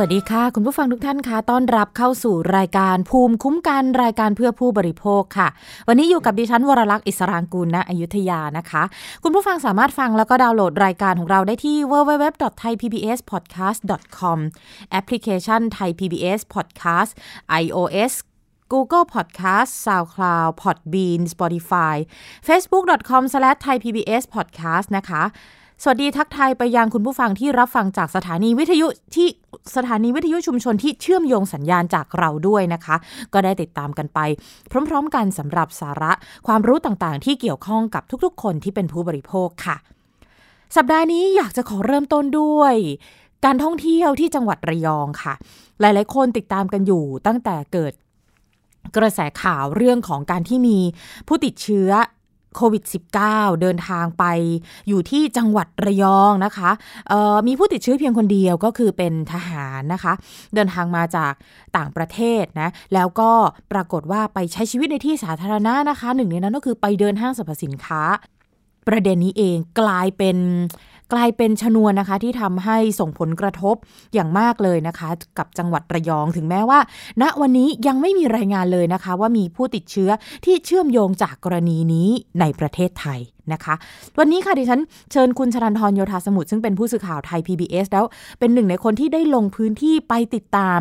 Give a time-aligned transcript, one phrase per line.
[0.00, 5.48] สวัสดีค่ะ คุณผู้ฟังทุกท่านคะต้อนรับเข้าสู่รายการภูมิคุ้มกันรายการเพื่อผู้บริโภคค่ะ
[5.88, 8.82] วันนี้อยู่กับดิฉันวรลักษณ์อิสรางกูลณอยุธยานะคะ
[9.22, 14.38] คุณผู้ฟังสามารถฟังแล้วก็ดาวน์โหลดรายการของเราได้ที่ www.thaipbspodcast.com
[14.90, 17.10] แอปพลิเคชัน Thai PBS Podcast
[17.62, 18.12] iOS
[18.72, 21.96] Google Podcast SoundCloud Podbean Spotify
[22.48, 25.22] facebook.com/thaipbspodcast นะคะ
[25.82, 29.28] สวัสดีทักทายไปยังคุณผู้ฟังที่รับฟังจากสถานีวิทยุที่
[29.76, 32.96] สถานีวิทยุชุมชนที่เชื่อมโยงสัญญาณจากเราด้วยนะคะ
[33.32, 34.18] ก็ได้ติดตามกันไป
[34.88, 36.12] พร้อม ๆ กันสำหรับสาระ
[36.46, 39.76] ความรู้ต่างๆ ที่เกี่ยวข้องกับทุกๆ คนที่เป็นผู้บริโภคค่ะ
[40.76, 42.74] สัปดาห์นี้อยากจะขอเริ่มต้นด้วย
[43.44, 45.34] การท่องเที่ยวที่จังหวัดระยองค่ะ
[45.80, 47.92] หลายๆ คนติดตามกันอยู่ตั้งแต่เกิด
[48.96, 50.78] กระแสข่าวเรื่องของการที่มี
[51.28, 51.90] ผู้ติดเชื้อ
[52.56, 52.82] โควิด
[53.22, 54.24] -19 เดินทางไป
[54.88, 56.70] อยู่ที่จังหวัดระยองนะคะ
[57.46, 60.12] มีผู้ติดเชื้อเพียงคนเดียวก็คือเป็นทหารนะคะ
[60.54, 61.32] เดินทางมาจาก
[61.76, 63.30] ต่างประเทศนะแล้วก็
[63.72, 68.02] ปรากฏว่าไปใช้ชีวิตในที่สาธารณะนะคะ หนึ่งในนั้นก็คือไปเดินห้างสรรพสินค้า
[68.88, 70.36] ประเด็นนี้เองกลายเป็น
[71.12, 73.74] กลายเป็นชนวนนะคะที่ทำให้ส่งผลกระทบ
[74.14, 76.80] อย่างมากเลยนะคะ กับจังหวัดระยองถึงแม้ว่า
[77.22, 80.10] ณวันนี้ยังไม่มีรายงานเลยนะคะ ว่ามีผู้ติดเชื้อ
[80.44, 82.08] ที่เชื่อมโยงจากกรณีนี้
[82.40, 83.20] ในประเทศไทย
[83.52, 83.74] นะคะ
[84.18, 84.80] วันนี้ค่ะดิฉัน
[85.12, 88.04] เชิญคุณชรันทรโยธาสมุทรซึ่งเป็นผู้สื่อข่าวไทย PBS แล้ว
[88.38, 90.78] เป็นหนึ่งในคนที่ได้ลงพื้นที่ไปติดตาม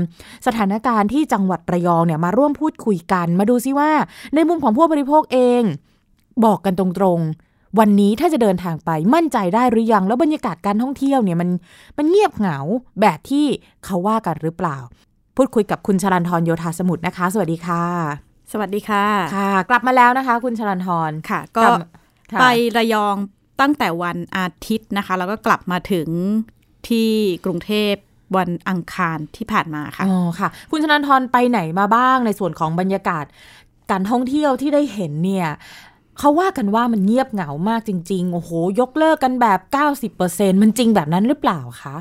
[0.48, 3.92] สถานการณ์ที่จังหวัดระยองเนี่ยมาร่วมพูดคุยกัน มาดูซิว่า
[4.36, 5.64] ในมุมของผู้บริโภคเอง
[6.45, 6.86] บอกกันตร
[7.17, 7.46] งๆ
[7.79, 11.49] วันนี้ถ้าจะเดินทางไปมั่นใจได้หรือยัง แล้วบรรยากาศการท่องเที่ยวเนี่ยมัน
[11.97, 12.57] มันเงียบเหงา
[13.01, 13.45] แบบที่
[13.85, 14.77] เขาว่ากันหรือเปล่า
[15.35, 17.83] พูดคุยกับคุณชลันทรโยธาสมุทรนะคะ สวัสดีค่ะ
[18.51, 21.63] สวัสดีค่ะค่ะ กลับมาแล้วนะคะ คุณชลันทรค่ะ ก็
[22.42, 22.45] ไป
[22.77, 23.15] ระยอง
[23.61, 26.08] ตั้งแต่วันอาทิตย์นะคะ แล้วก็กลับมาถึง
[26.87, 27.09] ที่
[27.45, 27.93] กรุงเทพ
[28.37, 33.25] วันอังคารที่ผ่านมาค่ะอ๋อค่ะ คุณชนันทรไปไหนมาบ้างในส่วนของบรรยากาศ
[33.92, 35.49] การท่องเที่ยวที่ได้เห็นเนี่ย
[36.20, 39.60] เขาว่ากันว่ามันเงียบเหงามากจริง ๆ โอ้โห ยกเลิกกันแบบ
[40.11, 41.95] 90%มันจริงแบบนั้นหรือเปล่าคะ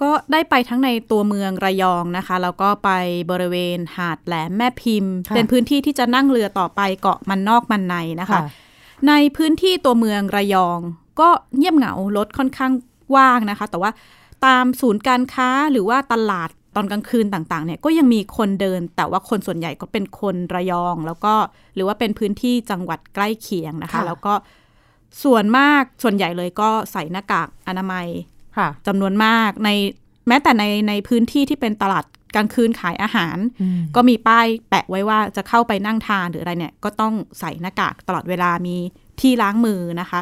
[0.00, 2.90] ก็ได้ไปทั้งในตัวเมืองระยองนะคะ แล้วก็ไป
[3.30, 8.40] บริเวณหาดแหลมแม่พิมพ์ เป็นพื้นที่ที่จะนั่งเรือต่อไปเกาะมันนอกมันในนะคะ
[9.08, 10.78] ในพื้นที่ตัวเมืองระยอง
[11.20, 12.72] ก็เงียบเหงารถค่อนข้าง
[13.16, 13.90] ว่างนะคะ แต่ว่า
[14.46, 21.34] ตามศูนย์การค้าหรือว่าตลาด ตอนกลางคืนต่างๆเนี่ยก็ยังมีคนเดิน แต่ว่าคนส่วนใหญ่ก็เป็นคนระยอง แล้วก็
[21.74, 24.34] หรือว่าเป็นพื้นที่จังหวัดใกล้เคียงนะคะ แล้วก็
[25.24, 28.06] ส่วนมากส่วนใหญ่เลยก็ใส่หน้ากากอนามัย
[28.86, 29.68] จำนวนมากใน
[30.28, 32.04] แม้แต่ในในพื้นที่ที่เป็นตลาด
[32.34, 33.36] กลางคืนขายอาหาร
[33.96, 38.76] ก็มีป้ายแปะไว้ว่าจะเข้าไปนั่งทานหรืออะไรเนี่ย ก็ต้องใส่หน้ากากตลอดเวลามี
[39.20, 40.20] ที่ล้างมือนะคะ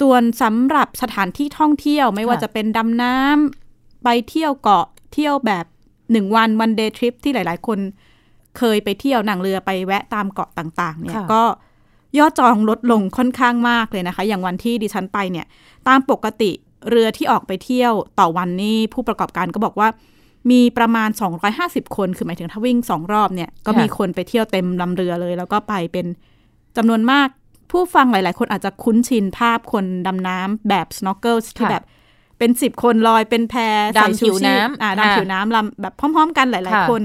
[0.00, 5.64] ส่วนสำหรับสถานที่ท่องเที่ยวไม่ว่าจะเป็นดำน้ำไปเที่ยวเกาะ เที่ยวแบบ
[6.12, 7.78] หนึ่งวันวันเดย์ทริปที่หลาย ๆ คน
[8.58, 11.42] เคยไปเที่ยวหนังเรือไปแวะตามเกาะต่าง ๆ เนี่ยก็
[12.18, 15.46] ยอดจองลดลงค่อนข้างมากเลยนะคะ อย่างวันที่ดิฉันไปเนี่ย
[15.88, 16.50] ตามปกติ
[16.90, 19.88] เรือที่ออกไปเที่ยวต่อวันนี่ผู้ประกอบการก็บอกว่า
[20.50, 21.08] มีประมาณ
[21.52, 26.06] 250 คน คือหมายถึงถ้าวิ่งสองรอบเนี่ย ก็มีคนไปเที่ยวเต็มลำเรือเลย แล้วก็ไปเป็น
[26.76, 27.28] จำนวนมาก
[27.70, 31.84] ผู้ฟังหลาย ๆ คนอาจจะคุ้นชินภาพคนดำน้ำแบบ snorkel ที่แบบ
[32.38, 33.54] เป็นสิบคนลอยเป็นแพ
[33.94, 37.02] ใส่ชูน้ำอ่าดำผิวน้ำลำแบบพร้อม ๆ กันหลาย ๆ คน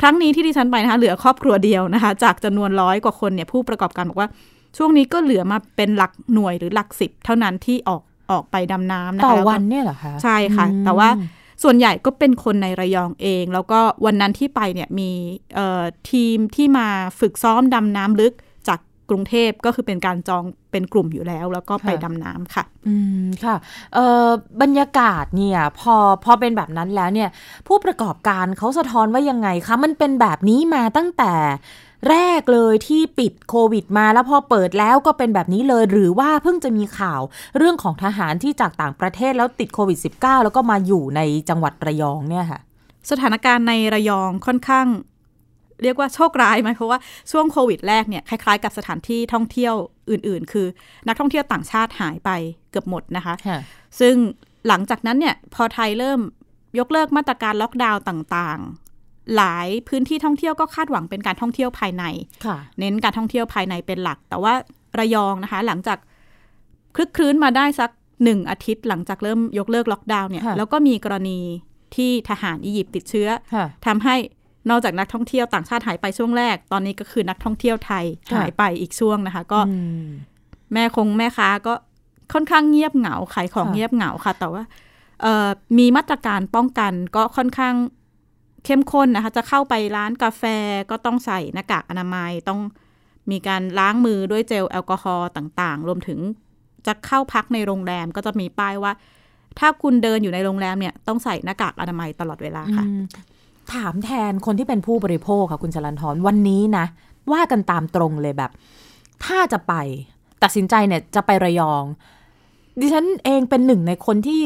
[0.00, 4.28] ครั้งนี้ที่ดิฉันไปนะคะ เหลือครอบครัวเดียวนะคะ จากจำนวนร้อยกว่าคนเนี่ยผู้ประกอบการบอกว่า
[4.76, 11.08] ช่วงนี้ก็เหลือมาเป็นหลักหน่วยหรือหลักสิบเท่านั้นที่ออกออกไปดำน้ำนะคะต่อวันเนี่ยเหรอคะใช่ค่ะ แต่ว่า
[11.62, 15.10] ส่วนใหญ่ก็เป็นคนในระยองเอง แล้วก็วันนั้นที่ไปเนี่ยมี
[16.10, 16.88] ทีมที่มา
[17.20, 18.34] ฝึกซ้อมดำน้ำลึก
[19.10, 22.94] กรุงเทพก็คือเป็นการจองเป็นกลุ่มอยู่แล้ว แล้วก็ไปดำน้ำค่ะ อื
[23.24, 23.56] มค่ะ
[23.94, 24.28] เอ่อ
[24.62, 25.94] บรรยากาศเนี่ยพอ
[26.24, 27.30] พอเป็นแบบนั้นแล้วเนี่ย
[27.66, 31.32] ผู้ประกอบการเขาสะท้อนว่ายังไงคะ มันเป็นแบบนี้มาตั้งแต่
[32.10, 37.20] แรกเลยที่ปิดโควิดมาแล้วพอเปิดแล้วก็เป็นแบบนี้เลย หรือว่าเพิ่งจะมีข่าว
[37.56, 42.60] เรื่องของทหารที่จากต่างประเทศแล้วติดโควิด -19 แล้วก็มาอยู่ในจังหวัดระยองเนี่ยค่ะ
[43.10, 44.86] สถานการณ์ในระยองค่อนข้าง
[45.82, 46.98] เรียกว่าโชคร้ายไหมเพราะว่า
[47.30, 49.74] ช่วงโควิดแรกเนี่ยคล้ายๆ กับสถานที่ท่องเที่ยว
[50.10, 50.66] อื่น ๆ คือ
[51.08, 52.30] นักท่องเที่ยวต่างชาติหายไป
[52.70, 53.34] เกือบหมดนะคะ
[54.00, 54.14] ซึ่ง
[54.68, 56.20] หลังจากนั้นเนี่ยพอไทยเริ่ม
[56.78, 62.04] ยกเลิกมาตรการล็อกดาวน์ต่างๆ หลายพื้นที่ท่องเที่ยวก็คาดหวังเป็นการท่องเที่ยวภายใน
[62.78, 64.54] เน้นการท่องเที่ยวภายในเป็นหลัก แต่ว่า
[64.98, 65.98] ระยองนะคะ หลังจาก
[66.96, 67.90] คลึกคลื้นมาได้สัก
[68.24, 71.38] หนึ่งอาทิตย์หลังจากเริ่มยกเลิกล็อกดาวน์เนี่ยแล้วก็มีกรณี
[71.96, 73.28] ที่ทหารอียิปต์ติดเชื้อ
[73.86, 74.16] ทำให้
[74.70, 80.06] นอกจากนักท่องเที่ยวต่างชาติหายไปช่วงแรก ตอนนี้ก็คือนักท่องเที่ยวไทยค่ะหายไปอีกช่วงนะคะ ก็อืม
[80.72, 81.74] แม่คงแม่ค้าก็
[82.32, 84.62] ค่อนข้างเงียบเหงาขายของค่ะเงียบเหงาค่ะ แต่ว่า
[85.22, 85.48] เอ่อ
[85.78, 87.74] มีมาตรการป้องกันก็ค่อนข้าง
[88.64, 90.42] เข้มข้นนะคะ จะเข้าไปร้านกาแฟ
[90.90, 92.60] ก็ต้องใส่หน้ากากอนามัยต้อง
[93.30, 96.18] มีการล้างมือด้วยเจลแอลกอฮอล์ต่างๆ รวมถึง
[96.86, 98.92] จะเข้าพักในโรงแรมก็จะมีป้ายว่า
[99.58, 103.02] ถ้าคุณเดินอยู่ในโรงแรมเนี่ยต้องใส่หน้ากากอนามัยตลอดเวลาค่ะอืม
[103.74, 106.84] ถามแทนคนที่เป็นผู้บริโภคค่ะคุณชลันทรวันนี้นะ
[107.32, 108.50] ว่ากันตามตรงเลยแบบ
[109.24, 109.74] ถ้าจะไป
[110.42, 111.84] ตัดสินใจเนี่ยจะไประยอง
[112.80, 114.40] ดิฉันเองเป็นหนึ่งในคนที่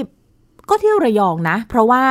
[0.71, 2.03] ก็เที่ยวระยองนะ เพราะว่า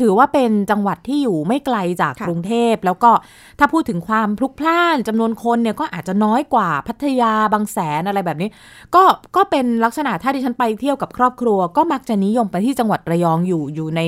[0.00, 3.10] ถือว่าเป็นจังหวัดที่อยู่ไม่ไกลจากค่ะกรุงเทพ แล้วก็
[3.58, 8.48] ถ้าพูดถึงความพลุกพล่านจำนวนคนเนี่ยก็อาจจะน้อยกว่าพัทยาบางแสนอะไรแบบนี้
[8.94, 9.02] ก็
[9.36, 14.00] ก็เป็นลักษณะถ้าดิฉันไปเที่ยวกับครอบครัว ก็มักจะนิยมไปที่จังหวัดระยองอยู่อยู่ใน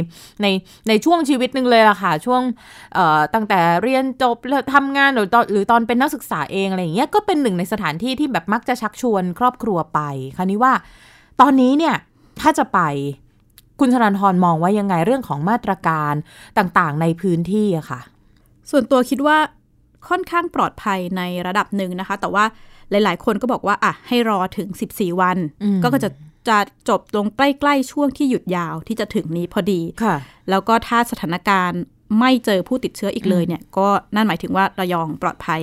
[0.42, 0.46] ใน
[0.88, 2.42] ในช่วงชีวิตหนึ่งเลยล่ะค่ะช่วง
[2.94, 10.00] เอ่อตั้งแต่เรียนจบแล้วทำงานหรือตอนหรือตอนเป็นนักศึกษาเองอะไรอย่างเงี้ยก็เป็นหนึ่งในสถานที่ที่แบบมักจะชักชวนครอบครัวไป
[10.36, 10.72] คราวนี้ว่า
[11.40, 11.94] ตอนนี้เนี่ย
[12.40, 12.80] ถ้าจะไป
[13.80, 16.14] คุณธนาธรมองว่ายังไงเรื่องของมาตรการ
[16.58, 18.00] ต่างๆ ในพื้นที่อะค่ะ
[18.70, 19.38] ส่วนตัวคิดว่า
[20.08, 22.44] ค่อนข้างปลอดภัยในระดับหนึ่งนะคะ แต่ว่า
[22.90, 26.10] หลาย ๆ คนก็บอกว่าอะให้รอถึง 14 วันอืมก็จะ
[26.48, 26.58] จะ
[26.88, 30.16] จบลงใกล้ ๆ ช่วงที่หยุดยาวที่จะถึงนี้พอดีค่ะ
[30.50, 31.80] แล้วก็ถ้าสถานการณ์
[32.20, 35.60] ไม่เจอผู้ติดเชื้ออีกเลยเนี่ย ก็นั่นหมายถึงว่าระยองปลอดภัย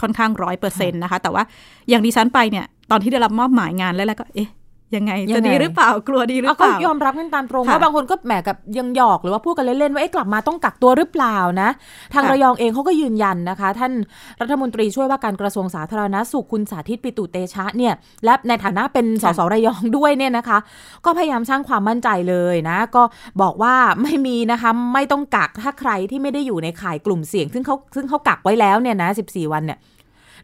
[0.00, 1.42] ค่อนข้างร้อยเปอร์เซ็นต์นะคะ แต่ว่า
[1.88, 4.48] อย่างดิฉันไปเนี่ย ตอนที่ได้รับมอบหมายงานแล้วๆก็เอ๊ะ
[4.96, 11.68] ยังไงยัจะงไงดีหรือเปล่ากลัวดีหรือเอาเปก็ล่ายอมรับกันตามตรงค่ะว่าบางคนก็แหมกับยังหยอกหรือว่าพูดกันเล่นๆว่าเอ๊ะกลับมาต้องกักตัวหรือเปล่านะ
[12.14, 13.92] ทางค่ะระยองเองเขาก็ยืนยันนะคะ ท่าน
[14.40, 17.94] รัฐมนตรีช่วยว่าการกระทรวงสาธารณสุขคุณสาธิตปิตุเตชะเนี่ย
[18.24, 20.58] และในฐานะเป็นสสระยองด้วยเนี่ยนะคะ
[21.04, 23.02] ก็พยายามสร้างความมั่นใจเลยนะ ก็
[23.42, 29.78] บอกว่าไม่มีนะคะไม่ต้องกักถ้าใครที่ไม่ได้อยู่ในข่ายกลุ่มเสี่ยง ซึ่งเขาซึ่งเขากักไว้แล้วเนี่ยนะ 14 วันเนี่ย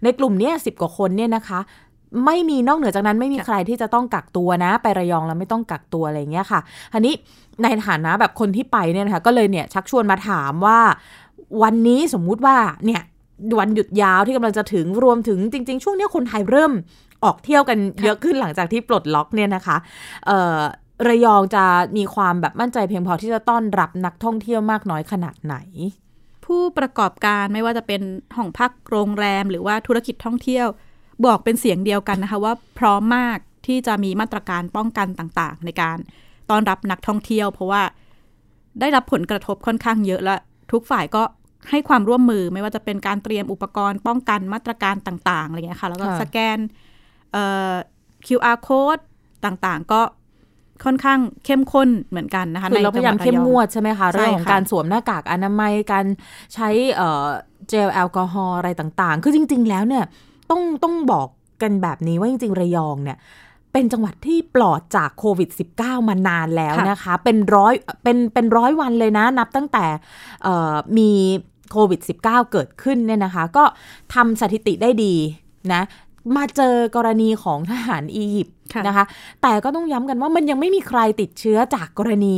[0.05, 1.61] ในกลุ่มเนี้ยสิบกว่าคนเนี่ยนะคะ
[2.25, 6.61] ไม่มีนอกเหนือจากนั้นไม่มีค่ะใครที่จะต้องกักตัวนะ ไประยองแล้วไม่ต้องกักตัวอะไรอย่างเงี้ยค่ะ
[6.93, 7.15] ทีนี้
[7.62, 10.79] ในฐานะแบบคนที่ไปเนี่ยนะคะก็เลยเนี่ยชักชวนมาถามว่า
[11.62, 13.03] วันนี้สมมุติว่าเนี่ย
[13.61, 16.73] วันหยุดยาวที่กำลังจะถึงรวมถึงจริง ๆ ช่วงเนี้ยคนไทยเริ่ม
[17.25, 19.77] ออกเที่ยวกันเยอะขึ้นหลังจากที่ปลดล็อกเนี่ยนะคะ
[20.27, 20.59] เอ่อ
[21.09, 21.65] ระยองจะ
[21.97, 25.57] มีความแบบมั่นใจเพียงพอที่จะต้อนรับนักท่องเที่ยวมากน้อยขนาดไหน
[26.45, 28.03] ผู้ประกอบการไม่ว่าจะเป็น
[28.37, 30.67] ห้องพักโรงแรม หรือว่าธุรกิจท่องเที่ยว
[31.27, 35.99] บอกเป็นเสียงเดียวกันนะคะว่าพร้อมมากที่จะมีมาตรการป้องกันต่างๆ ในการ
[36.51, 37.83] ต้อนรับนักท่องเที่ยว เพราะว่า
[38.81, 40.35] ได้รับผลกระทบค่อนข้างเยอะและ
[40.73, 41.23] ทุกฝ่ายก็
[41.71, 46.59] ให้ความร่วมมือไม่ว่าจะเป็นการเตรียมอุปกรณ์ป้องกันมาตรการต่างๆอะไรเงี้ยค่ะ แล้วก็สแกน
[48.27, 49.03] QR code
[49.45, 50.01] ต่างๆ ก็
[50.85, 56.07] ค่อนข้างเข้มข้นเหมือนกันนะคะคือเราพยายามในเข้มงวดใช่ไหมคะเรื่องของการสวมหน้ากากอนามัยการ
[56.55, 56.69] ใช้
[57.69, 60.05] เจลแอลกอฮอล์อะไรต่างๆ คือจริง ๆ แล้วเนี่ย
[60.50, 61.29] ต้องต้องบอก
[61.62, 63.19] กันแบบนี้ว่าจริงๆระยองเนี่ย
[63.73, 69.85] เป็นจังหวัดที่ปลอดจากโควิด -19 มานานแล้วนะคะ เป็นร้อยเป็นเป็นร้อยวันเลยนะ นับตั้งแต่
[70.43, 71.11] เอ่อมี
[71.70, 73.64] โควิด -19 เกิดขึ้นเนี่ยนะคะ ก็
[74.14, 75.14] ทำสถิติได้ดี
[75.73, 75.82] นะ
[76.37, 78.56] มาเจอกรณีของทหารอียิปต์
[78.87, 79.05] นะคะ
[79.43, 82.37] แต่ก็ต้องย้ำกันว่ามันยังไม่มีใครติดเชื้อจากกรณี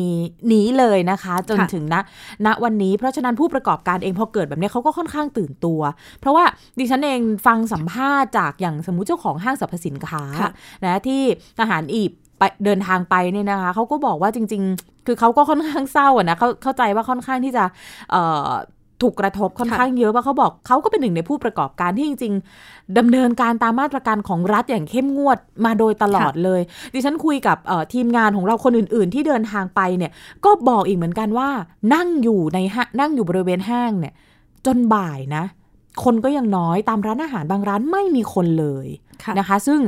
[0.52, 1.96] นี้เลยนะคะ จนค่ะถึงณ
[2.46, 5.81] ณวันนี้ เพราะฉะนั้นผู้ประกอบการเองพอเกิดแบบนี้เขาก็ค่อนข้างตื่นตัว
[6.20, 6.44] เพราะว่า
[6.79, 10.51] ดิฉันเองฟังสัมภาษณ์จากอย่างสมมุติเจ้าของห้างสรรพสินค้าค่ะ
[10.84, 11.22] นะที่
[11.58, 17.65] ทหารอียิปต์ไปเดินทางไปเนี่ยนะคะเขาก็บอกว่าจริง ๆ คือเขาก็ค่อนข้างเศร้าอะนะเขาเข้าใจว่าค่อนข้างที่จะ
[18.10, 18.48] เอ่อ
[19.02, 22.34] ถูกกระทบค่อนข้างเยอะว่าเขาบอกเขาก็เป็นหนึ่งในผู้ประกอบการที่จริง
[22.66, 26.60] ๆดำเนินการตามมาตรการของรัฐอย่างเข้มงวดมาโดยตลอดเลย
[26.94, 30.12] ดิฉันคุยกับเอ่อทีมงานของเราคนอื่น ๆ ที่เดินทางไปเนี่ย
[30.44, 31.48] ก็บอกอีกเหมือนกันว่า
[31.94, 34.14] นั่งอยู่ในห้างนั่งอยู่บริเวณห้างเนี่ย
[34.66, 35.44] จนบ่ายนะ
[36.05, 38.89] คนก็ยังน้อยตามร้านอาหารบางร้านไม่มีคนเลย
[39.25, 39.81] ค่ะนะคะ ซึ่ง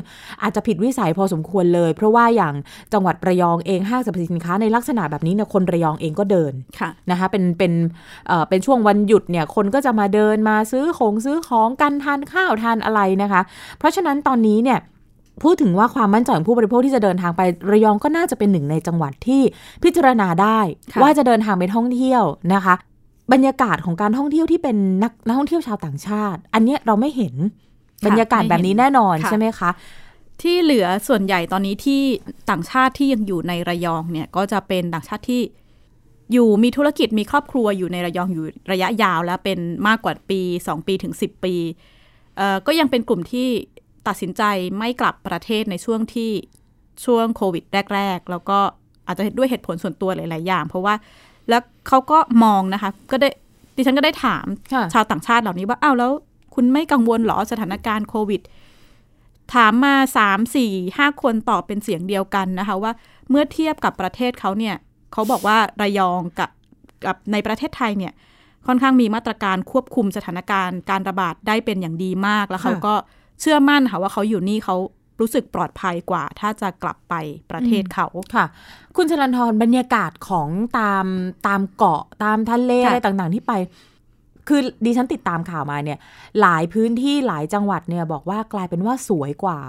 [0.42, 2.54] อาจจะผิดวิสัยพอสมควรเลย เพราะว่าอย่าง
[2.92, 7.72] จังหวัดระยองเองห้างสรรพสินค้าในลักษณะแบบนี้เนี่ยคนระยองเองก็เดินค่ะนะคะเป็นเป็น
[8.26, 13.40] เอ่อเป็นช่วงวันหยุดเนี่ยคนก็จะมาเดินมาซื้อของซื้อของกันทานข้าวทานอะไรนะคะ
[13.78, 14.80] เพราะฉะนั้นตอนนี้เนี่ย
[15.42, 19.42] พูดถึงว่าความมั่นใจของผู้บริโภคที่จะเดินทางไประยองก็น่าจะเป็นหนึ่งในจังหวัดที่
[19.82, 20.58] พิจารณาได้
[20.92, 22.22] ค่ะว่าจะเดินทางไปท่องเที่ยว
[22.54, 22.74] นะคะ
[23.32, 27.34] บรรยากาศของการท่องเที่ยวที่เป็นนักนักท่องเที่ยวชาวต่างชาติ อันเนี้ยเราไม่เห็น
[28.06, 29.70] บรรยากาศแบบนี้แน่นอนค่ะใช่ไหมคะ
[30.42, 32.00] ที่เหลือส่วนใหญ่ตอนนี้ที่
[32.50, 35.42] ต่างชาติที่ยังอยู่ในระยองเนี่ยก็จะเป็นต่างชาติที่
[36.32, 41.54] อยู่มีธุรกิจมีครอบครัวอยู่ในระยองอยู่ระยะยาวแล้วเป็นมากกว่าปี 2 ปีถึง 10 ปี
[42.36, 43.48] เอ่อก็ยังเป็นกลุ่มที่
[44.08, 44.42] ตัดสินใจ
[44.78, 46.30] ไม่กลับประเทศในช่วงที่
[47.04, 47.64] ช่วงโควิด
[47.94, 48.58] แรก ๆ แล้วก็
[49.06, 51.02] อาจจะด้วยเหตุผลส่วนตัวหลาย ๆ อย่าง เพราะว่าแล้ว
[51.88, 53.28] เขาก็มองนะคะ ก็ได้
[53.76, 56.12] ดิฉันก็ได้ถามค่ะชาวต่างชาติเหล่านี้ว่าอ้าวแล้ว
[56.54, 58.40] คุณไม่กังวลเหรอสถานการณ์โควิด
[59.54, 62.92] ถามมาสามสี่ห้าคนตอบเป็นเสียงเดียวกันนะคะ ว่า
[63.30, 64.74] เมื่อเทียบกับประเทศเขาเนี่ย
[65.12, 66.50] เขาบอกว่าระยองกับ
[67.04, 68.12] กับในประเทศไทยเนี่ย
[68.66, 72.94] ค่อนข้างมีมาตรการควบคุมสถานการณ์การระบาดได้เป็นอย่างดีมากแล้วเขาค่ะก็
[73.40, 74.76] เชื่อมั่นค่ะว่าเขาอยู่นี่เขา
[75.20, 77.14] รู้สึกปลอดภัยกว่า ถ้าจะกลับไป
[77.50, 78.46] ประเทศเขาค่ะ
[78.96, 81.06] คุณชลันทรบรรยากาศของตาม
[81.46, 83.52] ตามเกาะตามทะเลค่ะอะไรต่างๆที่ไป
[84.48, 85.98] คือดิฉันติดตามข่าวมาเนี่ย
[86.40, 89.60] หลายพื้นที่หลายจังหวัดเนี่ยบอกว่ากลายเป็นว่าสวยกว่า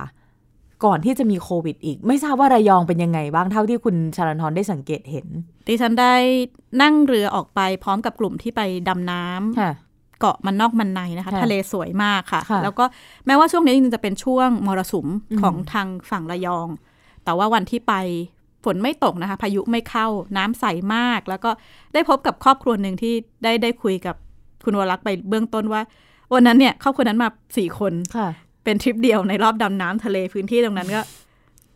[0.86, 5.28] ก่อนที่จะมีโควิดอีก ไม่ทราบว่าระยองเป็นยังไงบ้างเท่าที่คุณชลันทรได้สังเกตเห็น
[5.68, 6.14] ดิฉันได้
[6.82, 9.72] นั่งเรือออกไปพร้อมกับกลุ่มที่ไปดำน้ำค่ะ
[10.20, 12.86] เกาะมันนอกมันในนะคะค่ะทะเลสวยมากค่ะค่ะ แล้วก็
[13.26, 16.68] แม้ว่าช่วงนี้จริงๆจะเป็นช่วงมรสุมอืมของทางฝั่งระยอง
[17.26, 17.94] แต่ว่าวันที่ไป
[18.64, 20.08] ฝนไม่ตกนะคะ พายุไม่เข้า
[20.38, 21.52] น้ำใสมาก แล้วก็
[21.94, 24.16] ได้พบกับครอบครัวหนึ่งที่ได้ได้คุยกับ
[24.66, 25.82] คุณวรักษ์ไปเบื้องต้นว่า
[26.34, 28.28] วันนั้นเนี่ยครอบครัวนั้นมาสี่คนค่ะ
[28.64, 31.02] เป็นทริปเดียวในรอบดำน้ำทะเลพื้นที่ตรงนั้นก็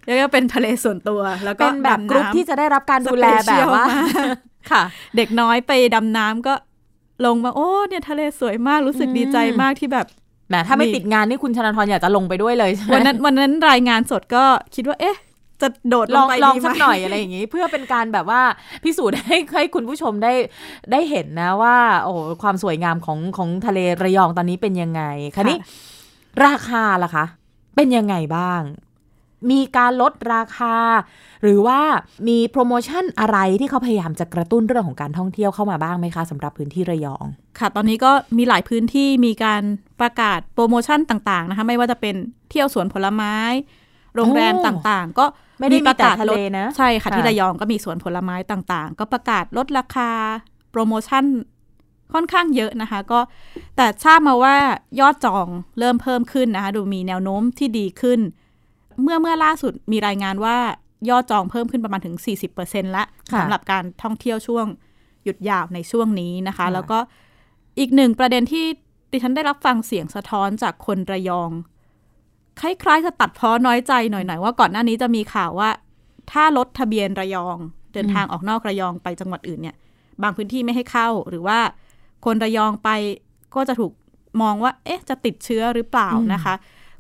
[0.06, 4.02] เรียกว่าเป็นทะเลส่วนตัว แล้วก็เป็นแบบดำกรุ๊ปน้ำที่จะได้รับการดูแลแบบว่าสเปเชียลมา
[4.34, 4.38] ก
[4.72, 4.84] ค่ะ
[5.16, 6.54] เด็กน้อยไปดำน้ำก็
[7.26, 10.08] ลงมาโอ้เนี่ยทะเลสวยมากรู้สึกอืมดีใจมากที่แบบ
[10.50, 14.44] แหมถ้าไม่มีติดงานนี่คุณชลันทรอยากจะลงไปด้วยเลยใช่ไหมวันนั้นวันนั้นรายงานสดก็
[14.76, 15.18] คิดว่าเอ๊ะ
[15.62, 18.42] จะโดดลลองงไปลองดีไหมสักหน่อยอะไรอย่างนี้ เพื่อเป็นการแบบว่า
[18.84, 20.34] พิสูจน์ให้ให้คุณผู้ชมได้
[20.92, 25.04] ได้เห็นนะว่า โอ้โหความสวยงามของของทะเลระยองตอนนี้เป็นยังไง
[25.36, 25.58] คะนี้
[26.46, 27.26] ราคาล่ะคะ
[27.76, 28.62] เป็นยังไงบ้าง
[29.52, 30.76] มีการลดราคา
[31.44, 31.80] หรือว่า
[32.28, 37.26] มีโปรโมชั่นอะไรที่เขาพยายามจะกระตุ้นเรื่องของการท่องเที่ยวเข้ามาบ้างไหมคะสำหรับพื้นที่ระยอง
[37.60, 39.62] ค่ะ ตอนนี้ก็มีหลายพื้นที่มีการ
[40.02, 42.16] ประกาศโปรโมชั่นต่างๆนะคะไม่ว่าจะเป็น
[42.50, 43.36] เที่ยวสวนผลไม้
[44.16, 45.26] โรงแรมโอ้ต่างๆ ก็
[45.60, 50.12] ไม่ได้มีประกาศแต่ทะเลลดนะใช่ค่ะค่ะที่ระยองก็มีสวนผลไม้ต่างๆ ก็ประกาศลดราคา
[50.72, 51.26] โปรโมชั่น
[52.14, 53.20] ค่อนข้างเยอะนะคะ ก็
[53.76, 54.56] แต่ทราบมาว่า
[55.00, 55.48] ยอดจอง
[55.80, 58.20] เริ่มเพิ่มขึ้นนะคะ ดูมีแนวโน้มที่ดีขึ้น
[59.04, 60.58] เมื่อเมื่อล่าสุดมีรายงานว่า
[61.10, 62.16] ยอดจองเพิ่มขึ้นประมาณถึง
[62.56, 64.66] 40%ละค่ะสำหรับการท่องเที่ยวช่วง
[65.24, 67.00] หยุดยาวในช่วงนี้นะคะค่ะแล้วก็
[67.80, 68.66] อีกหนึ่งประเด็นที่
[69.12, 71.52] ดิฉันได้รับฟังเสียงสะท้อนจากคนระยอง
[72.60, 75.70] คล้ายๆจะตัดพ้อน้อยใจหน่อยๆว่าก่อนหน้านี้จะมีข่าวว่า
[76.32, 77.58] ถ้ารถทะเบียนระยอง
[77.94, 79.76] เดินทางออกนอกระยองไปจังหวัดอื่นเนี่ย
[80.24, 81.60] บางพื้นที่ไม่ให้เข้าหรือว่า
[82.26, 82.90] คนระยองไป
[83.56, 83.92] ก็จะถูก
[84.42, 86.54] มองว่า เอ๊ะ จะติดเชื้อหรือเปล่าอืมนะคะ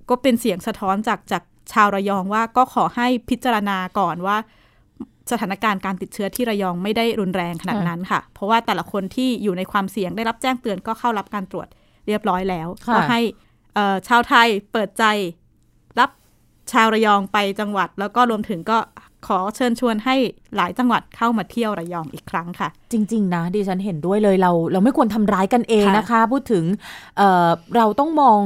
[0.09, 4.37] ก็เป็นเสียงสะท้อนจากจาก ชาวระยองว่าก็ขอให้พิจารณาก่อนว่า
[5.31, 11.67] สถานการณ์การติดเชื้อที่ระยองไม่ได้รุนแรงขนาดนั้นค่ะ เพราะว่าแต่ละคนที่อยู่ในความเสี่ยงได้รับแจ้งเตือนก็เข้ารับการตรวจ
[12.07, 13.19] เรียบร้อยแล้วค่ะก็ให้
[13.73, 15.03] เอ่อชาวไทยเปิดใจ
[15.99, 16.09] รับ
[16.71, 18.77] ชาวระยองไปจังหวัด แล้วก็รวมถึงก็
[19.27, 20.15] ขอเชิญชวนให้
[20.55, 26.63] หลายจังหวัดเข้ามาเที่ยวระยองอีกครั้งค่ะ จริง ๆ นะดิฉันเห็นด้วยเลยเราเราไม่ควรทำร้ายกันเองค่ะนะคะ พูดถึง
[27.17, 28.41] เอ่อเราต้องมอง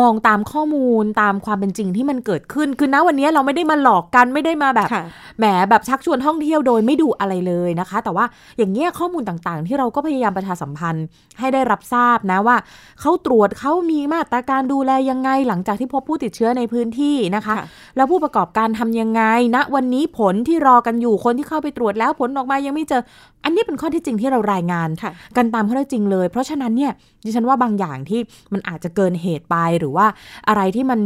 [0.00, 5.04] มองตามข้อมูลตามความเป็นจริงที่มันเกิดขึ้นคือณวันนี้เราไม่ได้มาหลอกกันไม่ได้มาแบบค่ะ
[5.38, 8.24] แหมแบบชักชวนท่องเที่ยวโดยไม่ดูอะไรเลยนะคะ แต่ว่า
[8.58, 11.04] อย่างเงี้ยข้อมูลต่างๆ ที่เราก็พยายามประชาสัมพันธ์
[11.38, 12.56] ให้ได้รับทราบนะว่า
[13.00, 19.22] เขาตรวจเขามีมาตรการดูแลยังไง หลังจากที่พบผู้ติดเชื้อในพื้นที่นะคะค่ะแล้วผู้ประกอบการทำยังไง
[19.56, 23.02] ณวันนี้ผลที่รอกันอยู่คนที่เข้าไปตรวจแล้วผลออกมายังไม่เจอ
[23.44, 26.92] อันนี้เป็นข้อที่จริงที่เรารายงานค่ะกันตามข้อเท็จจริงเลย เพราะฉะนั้นเนี่ย
[27.24, 28.20] ดิฉันว่าบางอย่างที่
[28.52, 30.06] มันอาจจะเกินเหตุไปหรือว่า
[30.48, 31.00] อะไรที่มัน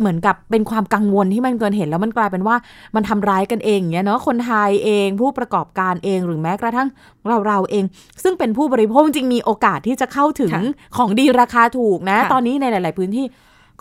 [0.00, 2.56] เหมือนกับเป็นความกังวลที่มันเกินเหตุแล้วมันกลายเป็นว่า
[2.94, 6.88] มันทำร้ายกันเองอย่างเงี้ยเนาะคนไทยเองผู้ประกอบการเองหรือแม้กระทั่ง
[7.28, 7.84] เราเราเอง
[8.22, 10.62] ซึ่งเป็นผู้บริโภคจริงมีโอกาสที่จะเข้าถึงค่ะ
[10.96, 13.26] ของดีราคาถูกนะค่ะตอนนี้ในหลาย ๆ พื้นที่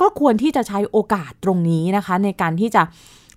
[0.02, 2.82] ก็ควรที่จะใช้โอกาสตรงนี้นะคะ ในการที่จะ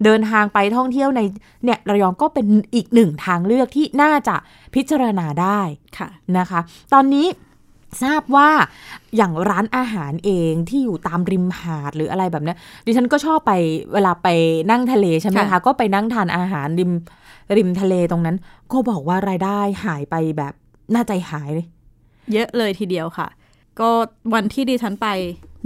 [0.05, 1.21] เดินทางไปท่องเที่ยวใน
[1.65, 4.37] เนี่ยระยองก็เป็นอีกหนึ่งทางเลือกที่น่าจะ
[4.75, 5.61] พิจารณาได้
[5.99, 6.09] ค่ะ
[6.39, 6.61] นะคะ
[6.93, 7.27] ตอนนี้
[8.03, 8.51] ทราบว่า
[9.17, 13.53] อย่างร้านอาหารเองที่อยู่ตามริมหาดหรืออะไรแบบเนี้ยดิฉันก็ชอบไป
[13.93, 14.29] เวลาไป
[14.71, 16.93] นั่งทะเลใช่ไหมคะค่ะก็ไปนั่งทานอาหารริม
[17.57, 18.37] ริมทะเลตรงนั้น
[18.73, 20.55] ก็บอกว่ารายได้หายไปแบบ
[20.95, 21.67] น่าใจหายเลย
[22.33, 23.29] เยอะเลยทีเดียวค่ะ
[23.81, 23.89] ก็
[24.35, 25.09] วันที่ดิฉันไป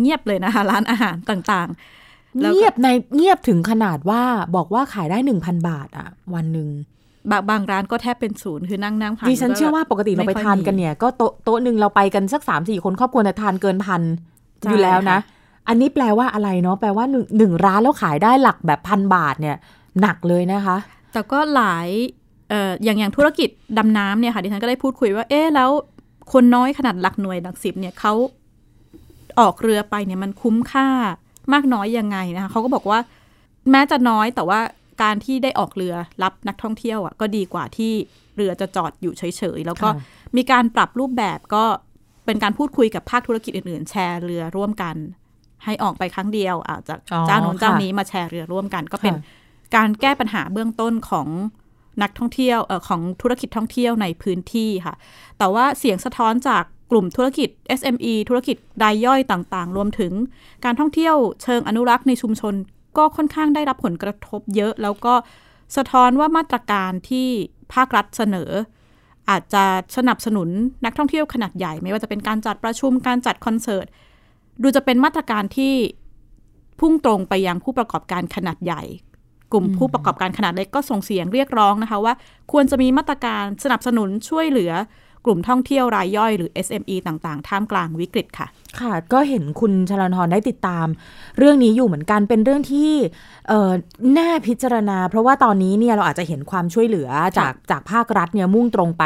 [0.00, 1.76] เงียบเลยนะคะ ร้านอาหารต่างๆแล้วก็
[2.36, 4.22] เงียบในเงียบถึงขนาดว่า
[4.56, 6.68] บอกว่าขายได้หนึ่งพันบาทอะวันหนึ่ง
[7.30, 14.02] บางบางร้านก็แทบเป็นศูนย์คือนั่งนั่งผ่านดิฉันเชื่อว่าปกติเราไปม่ค่อยทานกันมีเนี่ย ก็โต๊ะโต๊ะหนึ่งเราไปกันสักสามสี่คนครอบครัวเนี่ยทานเกินพัน
[14.62, 15.36] ใช่อยู่แล้วนะค่ะ
[15.68, 19.56] อันนี้แปลว่าอะไรเนาะแปลว่าหนึ่งหนึ่งร้านแล้วขายได้หลักแบบพันบาทเนี่ย
[20.00, 20.76] หนักเลยนะคะ
[21.12, 21.88] แต่ก็หลาย
[22.48, 25.70] เอ่ออย่างอย่างธุรกิจดำน้ำเนี่ยค่ะดิฉันก็ได้พูดคุยว่าเอ๊ะแล้ว
[26.32, 28.12] คนน้อยขนาดหลักหน่วยหลักสิบเนี่ยเขา
[29.40, 30.88] ออกเรือไปเนี่ยมันคุ้มค่า
[31.52, 32.98] มากน้อยยังไงนะคะเขาก็บอกว่า
[33.70, 34.60] แม้จะน้อยแต่ว่า
[35.02, 37.92] การที่ได้ออกเรือรับนักท่องเที่ยวอะก็ดีกว่าที่
[38.36, 39.22] เรือจะจอดอยู่เฉ
[39.56, 39.94] ยๆ แล้วก็ค่ะ
[40.36, 41.64] มีการปรับรูปแบบก็
[42.26, 44.96] เป็นการพูดคุยกับภาคธุรกิจอื่นๆ แชร์เรือร่วมกัน
[45.64, 49.22] ให้ออกไปครั้งเดียวอาจจะอ๋อเจ้าโน้นค่ะเจ้านี้มาแชร์เรือร่วมกัน ก็เป็นค่ะ
[49.76, 51.28] การแก้ปัญหาเบื้องต้นของ
[52.02, 54.94] นักท่องเที่ยวเออของธุรกิจท่องเที่ยวในพื้นที่ค่ะ
[55.38, 57.48] แต่ว่าเสียงสะท้อนจาก กลุ่มธุรกิจ
[57.80, 60.12] SME ธุรกิจรายย่อยต่างๆ รวมถึง
[60.64, 62.54] การท่องเที่ยวเชิงอนุรักษ์ในชุมชน
[62.98, 65.14] ก็ค่อนข้างได้รับผลกระทบเยอะ แล้วก็
[65.76, 67.28] สะท้อนว่ามาตรการที่
[67.74, 68.50] ภาครัฐเสนอ
[69.30, 69.64] อาจจะ
[69.96, 70.48] สนับสนุน
[70.84, 73.86] นักท่องเที่ยวขนาดใหญ่ ไม่ว่าจะเป็นการจัดประชุมการจัดคอนเสิร์ต
[74.62, 75.74] ดูจะเป็นมาตรการที่
[76.80, 78.82] พุ่งตรงไปยังผู้ประกอบการขนาดใหญ่
[79.52, 82.14] กลุ่มผู้ประกอบการขนาดเล็กก็ส่งเสียงเรียกร้องนะคะว่า
[82.52, 84.72] ควรจะมีมาตรการสนับสนุนช่วยเหลือ
[85.28, 88.46] กลุ่มท่องเที่ยวรายย่อยหรือ SME ต่างๆ ท่ามกลางวิกฤตค่ะ
[88.80, 90.86] ค่ะ ก็เห็นคุณชลันทรได้ติดตาม
[91.38, 92.92] เรื่องนี้อยู่เหมือนกันเป็นเรื่องที่
[93.48, 93.72] เอ่อ
[94.18, 97.08] น่าพิจารณา เพราะว่าตอนนี้เนี่ยเราอาจจะเห็นความช่วยเหลือ
[97.38, 99.04] จากจากภาครัฐเนี่ยมุ่งตรงไป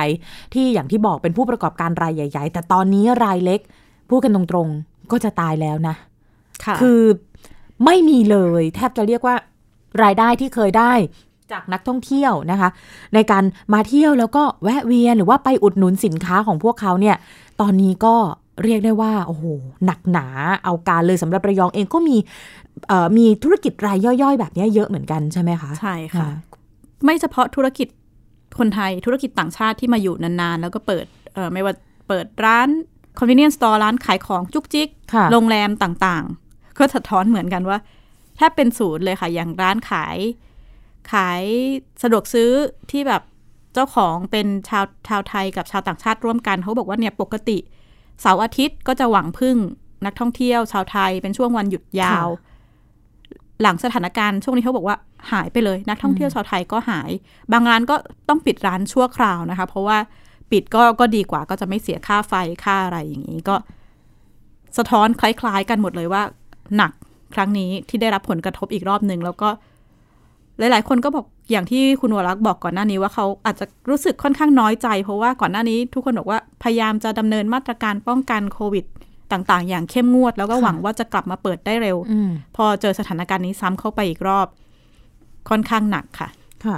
[0.55, 3.61] ที่อย่างที่บอกเป็นผู้ประกอบการรายใหญ่ ๆ แต่ตอนนี้รายเล็ก
[4.09, 5.95] พูดกันตรงๆก็จะตายแล้วนะ
[6.65, 7.03] ค่ะคือ
[7.85, 9.37] ไม่มีเลย แทบจะเรียกว่า
[10.03, 10.93] รายได้ที่เคยได้
[11.53, 12.69] จากนักท่องเที่ยวนะคะ
[13.15, 13.45] ในการ
[13.75, 17.17] มาเที่ยวแล้วก็แวะเวียนหรือว่าไปอุดหนุนสินค้าของพวกเขาเนี่ย
[17.61, 18.15] ตอนนี้ก็
[18.65, 19.45] เรียกได้ว่าโอ้โห
[19.85, 20.27] หนักหนา
[20.65, 22.17] เอาการเลยสำหรับระยองเองก็มี
[22.89, 26.29] เอ่อมีธุรกิจรายย่อยๆ แบบนี้เยอะเหมือนกันใช่ไหมคะใช่ค่ะ
[27.05, 27.89] ไม่เฉพาะธุรกิจ
[28.59, 31.75] คนไทยธุรกิจต่างชาติที่มาอยู่นานๆ แล้วก็เปิดเอ่อไม่ว่า
[32.09, 32.69] เปิดร้าน
[33.19, 37.79] convenience store ร้านขายของจุกจิกค่ะโรงแรมต่างๆ ก็สะท้อนเหมือนกันว่า
[38.37, 40.17] แทบเป็นศูนย์เลยค่ะ อย่างร้านขาย
[41.13, 41.43] ขาย
[42.03, 42.51] สะดวกซื้อ
[42.91, 43.23] ที่แบบ
[43.75, 47.59] เจ้าของเป็นชาวชาวไทยกับชาวต่างชาติร่วมกัน เขาบอกว่าเนี่ยปกติ
[48.21, 49.57] เสาร์อาทิตย์ก็จะหวังพึ่ง
[50.07, 52.29] นักท่องเที่ยวชาวไทยเป็นช่วงวันหยุดยาว
[53.63, 54.97] หลังสถานการณ์ช่วงนี้เขาบอกว่า
[55.33, 57.11] หายไปเลย นักท่องเที่ยวชาวไทยก็หาย
[57.53, 57.97] บางร้านก็
[58.29, 59.99] ต้องปิดร้านชั่วคราวนะคะ เพราะว่า
[60.51, 63.57] ปิดก็ก็ดีกว่าก็จะไม่เสียค่าไฟค่าอะไรอย่างนี้ก็
[64.79, 66.23] สะท้อนคล้าย ๆ กันหมดเลยว่า
[66.77, 66.93] หนัก
[67.35, 69.49] ครั้งนี้ที่ได้รับผลกระทบอีกรอบหนึ่งแล้วก็
[70.59, 78.85] หลาย ๆ คนก็บอกอย่างที่คุณวรักษ์บอกก่อนหน้านี้ว่าเขาอาจจะรู้สึกค่อนข้างน้อยใจ เพราะว่าก่อนหน้านี้ทุกคนบอกว่าพยายามจะดำเนินมาตรการป้องกันโควิด
[79.33, 84.47] ต่างๆ อย่างเข้มงวด แล้วก็หวังว่าจะกลับมาเปิดได้เร็วอืมพอเจอสถานการณ์นี้ซ้ำเข้าไปอีกรอบ
[85.49, 86.29] ค่อนข้างหนักค่ะ
[86.65, 86.77] ค่ะ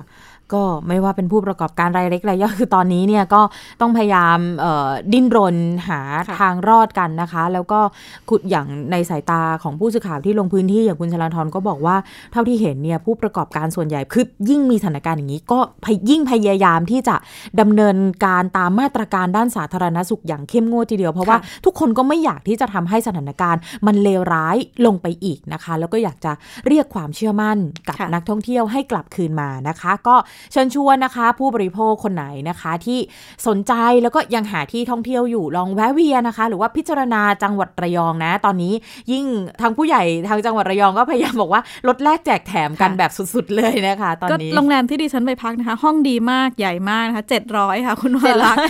[0.53, 3.43] ก็ไม่ว่าเป็นผู้ประกอบการรายเล็กรายย่อยคือตอนนี้เนี่ยก็
[3.81, 5.57] ต้องพยายามเอ่อดิ้นรน
[5.89, 7.81] หาค่ะทางรอดกันนะคะ แล้วก็
[8.29, 11.97] คุณอย่างในสายตาของผู้สื่อข่าวที่ลงพื้นที่อย่างคุณชลันทรก็บอกว่า
[12.33, 17.17] เท่าที่เห็นเนี่ยผู้ประกอบการส่วนใหญ่คือยิ่งมีสถานการณ์อย่างนี้ ก็พยยิ่งพยายามที่จะ
[17.61, 26.33] ดำเนินการตามมาตรการด้านสาธารณสุขอย่างเข้มงวดทีเดียว เพราะว่าทุกคนก็ไม่อยากที่จะทำให้สถานการณ์ มันเลวร้ายลงไปอีกนะคะ แล้วก็อยากจะ
[26.69, 30.17] เรียกความเชื่อมั่นกับค่ะนักท่องเที่ยวให้กลับคืนมานะคะ ก็
[30.53, 32.99] เชิญชวนนะคะ ผู้บริโภคคนไหนนะคะที่
[33.47, 38.73] สนใจแล้วก็ยังหาที่ท่องเที่ยวอยู่ลองแวะเวียนนะคะ หรือว่าพิจารณาจังหวัดระยองนะ ตอนนี้
[39.13, 39.25] ยิ่ง
[39.61, 48.67] ทางผู้ใหญ่ทางจังหวัดระยองก็พยายามบอกว่าลดแลกแจกแถมกันค่ะแบบสุดๆเลยนะคะตอนก็นี้โรงแรมที่ดิฉันไปพักนะคะ ห้องดีมากใหญ่มากนะคะเจ็ดร้อยค่ะคุณวรักษ์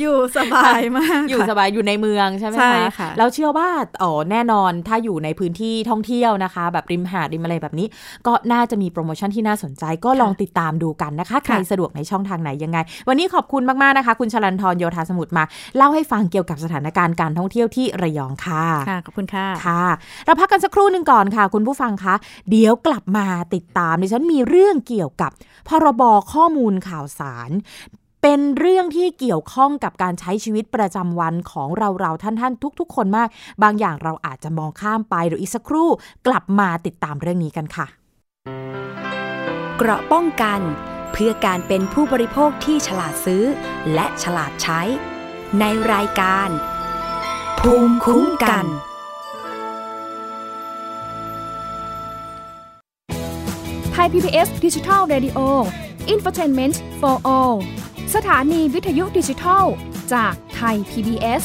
[0.00, 3.68] อยู่สบายมาก อยู่สค่ะบายอยู่ในเมืองใช่ไหมใช่คะค่ะแล้วเชื่อว่า
[4.02, 7.86] อ๋อแน่นอนถ้าอยู่ในพื้นที่ท่องเที่ยวนะคะ แบบริมหาดริมอะไรแบบนี้
[8.26, 15.44] ก็น่าจะมีโปรโมชั่นที่น่าสนใจก็ลองติดตามดูกันนะคะ ใครสะดวกในช่องทางไหนยังไง วันนี้ขอบคุณมาก ๆ นะคะ คุณชลันทรโยธาสมุทรมา
[15.76, 19.84] เล่าให้ฟังเกี่ยวกับสถานการณ์การท่องเที่ยวที่ระยองค่ะค่ะขอบคุณค่ะค่ะ
[20.26, 22.14] เราพักกันสักครู่หนึ่งก่อนค่ะ คุณผู้ฟังคะ
[22.50, 25.30] เดี๋ยวกลับมาติดตามดิฉันมีเรื่องเกี่ยวกับ
[25.68, 27.50] พรบข้อมูลข่าวสาร
[28.22, 33.28] เป็นเรื่องที่เกี่ยวข้องกับการใช้ชีวิตประจำวันของเราเราๆท่านๆทุก ๆ คนมาก
[33.62, 35.88] บางอย่างเราอาจจะมองข้ามไปเดี๋ยวอีกสักครู่
[36.26, 37.86] กลับมาติดตามเรื่องนี้กันค่ะ
[39.78, 40.60] เกราะป้องกัน
[41.12, 43.44] เพื่อการเป็นผู้บริโภคที่ฉลาดซื้อ
[43.94, 44.80] และฉลาดใช้
[45.60, 46.48] ในรายการ
[47.60, 48.66] ภูมิคุ้มกัน
[53.92, 55.38] ไทย PBS ดิจิทัล Radio
[56.12, 57.56] Infotainment for All
[58.14, 59.64] สถานีวิทยุดิจิทัล
[60.12, 61.44] จากไทย PBS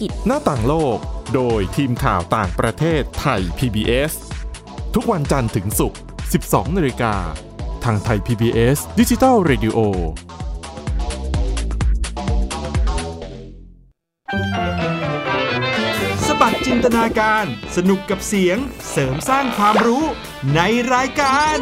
[0.00, 0.98] กิจ หน้าต่างโลก
[1.34, 4.12] โดยทีมข่าวต่างประเทศไทย PBS
[4.94, 6.00] ทุกวันจันทร์ถึงศุกร์
[6.38, 7.14] 12 นาฬิกา
[7.84, 9.78] ทางไทย PBS ดิจิทัล Radio
[16.26, 17.44] สบัดจินตนาการ
[17.76, 18.58] สนุกกับเสียง
[18.90, 20.04] เสริมสร้างความรู้
[20.54, 20.60] ใน
[20.94, 21.58] รายการ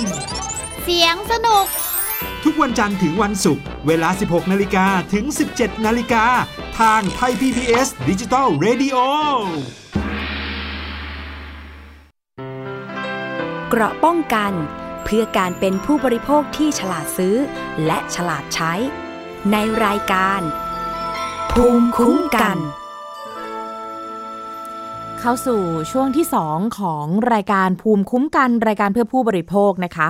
[0.85, 1.66] เสียงสนุก
[2.49, 6.25] ทุกวันจันทร์ถึงวันศุกร์เวลา 16 นาฬิกาถึง 17 นาฬิกา
[6.81, 8.97] ทางไทย PBS ดิจิทัล Radio
[13.69, 14.53] เกราะป้องกัน
[15.05, 17.37] เพื่อการเป็นผู้บริโภคที่ฉลาดซื้อ
[17.87, 18.73] และฉลาดใช้
[19.53, 20.41] ในรายการ
[21.53, 22.59] ภูมิคุ้มกัน
[25.21, 30.09] เข้าสู่ช่วงที่ 2 ของรายการภูมิคุ้มกันรายการเพื่อผู้บริโภคนะคะ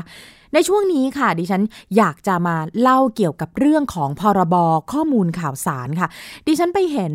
[0.56, 1.62] ในช่วงนี้ค่ะ ดิฉัน
[1.96, 4.54] อยากจะมาเล่าเกี่ยวกับเรื่องของพรบ
[4.92, 6.08] ข้อมูลข่าวสารค่ะ
[6.46, 7.14] ดิฉันไปเห็น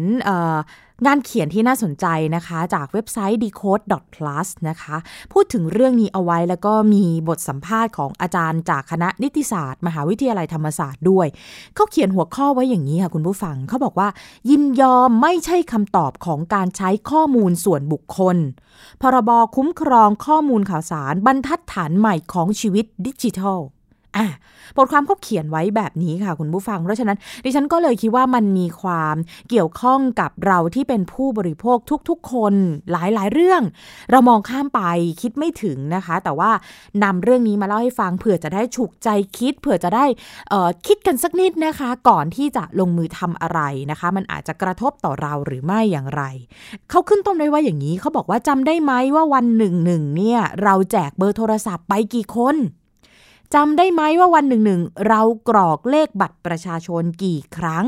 [1.06, 3.84] งานเขียนที่น่าสนใจนะคะ จากเว็บไซต์ decode
[4.14, 4.96] plus นะคะ
[5.34, 11.28] พูดถึงเรื่องนี้เอาไว้แล้วก็มีบทสัมภาษณ์ของอาจารย์จากคณะนิติศาสตร์ มหาวิทยาลัยธรรมศาสตร์ด้วย
[11.76, 14.10] เขาเขียนหัวข้อไว้อย่างนี้ค่ะคุณผู้ฟังเขาบอกว่า
[14.50, 18.38] ยินยอมไม่ใช่คำตอบของการใช้ข้อมูลส่วนบุคคล
[19.02, 23.62] พรบคุ้มครองข้อมูลข่าวสารบรรทัดฐานใหม่ของชีวิตดิจิทัล
[24.18, 24.28] อะ
[24.78, 29.16] บทความเขาเขียนไว้แบบนี้ค่ะคุณผู้ฟัง เพราะฉะนั้น ดิฉันก็เลยคิดว่ามันมีความ
[29.50, 31.78] เกี่ยวข้องกับเราที่เป็นผู้บริโภค
[32.10, 32.54] ทุกๆ คน
[32.92, 33.62] หลายๆ เรื่อง
[34.12, 34.82] เรามองข้ามไป
[35.22, 36.52] คิดไม่ถึงนะคะ แต่ว่า
[37.04, 40.06] นำเรื่องนี้มาเล่าให้ฟังเผื่อจะได้ฉุกใจคิด เผื่อจะได้
[40.88, 43.60] คิดกันสักนิดนะคะ ก่อนที่จะลงมือทำอะไร
[43.92, 46.24] นะคะ มันอาจจะกระทบต่อเราหรือไม่อย่างไร
[46.90, 52.58] เขาขึ้นต้นไว้ว่าอย่างนี้เขาบอกว่าจำได้ไหมว่าวันหนึ่งหนึ่งเนี่ยเราแจกเบอร์โทรศัพท์ไปกี่คน
[53.56, 57.86] จำได้ไหมว่าวันหนึ่งหนึ่งเรากรอกเลขบัตรประชาชนกี่ครั้ง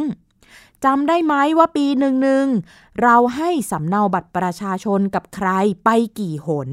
[0.86, 2.45] จำได้ไหมว่าปีหนึ่งหนึ่ง
[3.02, 5.49] เราให้สำเนาบัตรประชาชนกับใคร
[5.84, 6.69] ไปกี่หน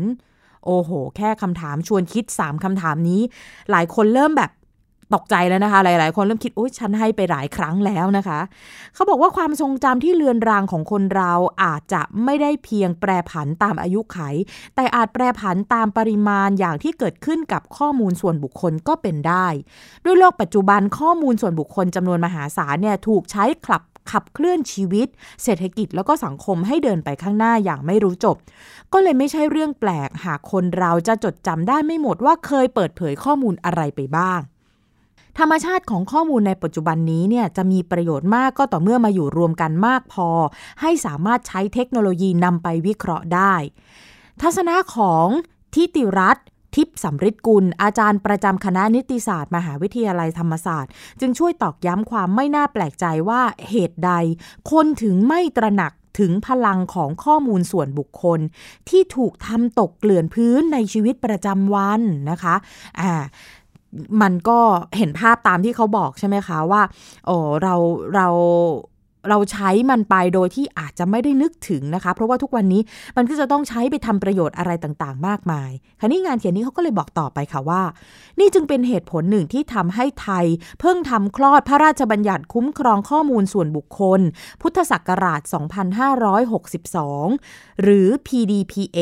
[0.66, 3.22] โอ้โห แค่คำถามชวนคิดสามคำถามนี้
[3.70, 4.50] หลายคนเริ่มแบบ
[5.14, 8.40] ตกใจแล้วนะคะ หลาย ๆ คนเริ่มคิดโอ้ยฉันให้ไปหลายครั้งแล้วนะคะ
[8.94, 14.18] เขาบอกว่าความทรงจำที่เลือนรางของคนเราอาจจะไม่ได้เพียงแปรผันตามอายุไข
[14.76, 19.46] แต่อาจแปรผันตามปริมาณอย่างที่เกิดขึ้นกับข้อมูลส่วนบุคคลก็เป็นได้
[20.04, 25.08] ด้วยโลกปัจจุบันข้อมูลส่วนบุคคลจำนวนมหาศาลเนี่ยถูกใช้ขับขับเคลื่อนชีวิต
[25.42, 28.36] เศรษฐกิจแล้วก็สังคมให้เดินไปข้างหน้าอย่างไม่รู้จบ
[28.92, 34.40] ก็เลยไม่ใช่เรื่องแปลกหากคนเราจะจดจำได้ไม่หมดว่าเคยเปิดเผยข้อมูลอะไรไปบ้าง
[35.40, 40.28] ธรรมชาติของข้อมูลในปัจจุบันนี้เนี่ยจะมีประโยชน์มากก็ต่อเมื่อมาอยู่รวมกันมากพอ
[40.80, 43.54] ให้สามารถใช้เทคโนโลยีนำไปวิเคราะห์ได้
[44.42, 45.26] ทัศนะของ
[45.74, 46.42] ทิติรัตน
[46.74, 54.12] ทิพย์สำริดกุล อาจารย์ประจำคณะนิติศาสตร์ มหาวิทยาลัยธรรมศาสตร์ จึงช่วยตอกย้ำความไม่น่าแปลกใจว่าเหตุใด
[54.70, 58.40] คนถึงไม่ตระหนักถึงพลังของข้อมูลส่วนบุคคล
[58.88, 62.00] ที่ถูกทำตกเกลื่อนพื้นในชีวิตประจำวัน
[62.30, 62.54] นะคะ
[63.00, 63.12] อ่า
[64.22, 64.58] มันก็
[64.98, 66.82] เห็นภาพตามที่เขาบอกใช่ไหมคะว่า
[67.26, 67.74] โอ้เรา
[68.14, 68.28] เรา
[69.28, 72.82] เราใช้มันไปโดยที่อาจจะไม่ได้นึกถึงนะคะ เพราะว่าทุกวันนี้
[73.16, 77.82] มันก็จะต้องใช้ไปทำประโยชน์อะไรต่างๆ มากมาย คราวนี้งานเขียนนี้เขาก็เลยบอกต่อไปค่ะว่า
[78.38, 80.46] นี่จึงเป็นเหตุผลหนึ่งที่ทำให้ไทย
[80.80, 84.20] เพิ่งทำคลอดพระราชบัญญัติคุ้มครองข้อมูลส่วนบุคคล
[84.62, 85.40] พุทธศักราช
[86.46, 88.98] 2562 หรือ PDPA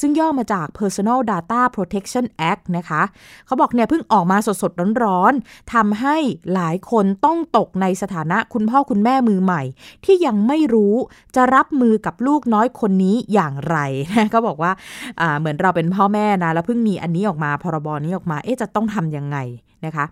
[0.00, 3.02] ซึ่งย่อมาจาก Personal Data Protection Act นะคะ
[3.46, 6.16] เขาบอกเนี่ยเพิ่งออกมาสดๆร้อนๆทำให้
[6.54, 9.53] หลายคนต้องตกในสถานะคุณพ่อคุณแม่มือใหม่
[10.04, 10.94] ที่ยังไม่รู้
[11.36, 13.76] จะรับมือกับลูกน้อยคนนี้อย่างไร
[14.12, 14.72] นะก็บอกว่า
[15.38, 19.36] เหมือนเราเป็นพ่อแม่นะแล้วเพิ่งมีอันนี้ออกมาพรบนี้ออกมาเอ๊ะจะต้องทำยังไง
[19.86, 20.06] นะคะ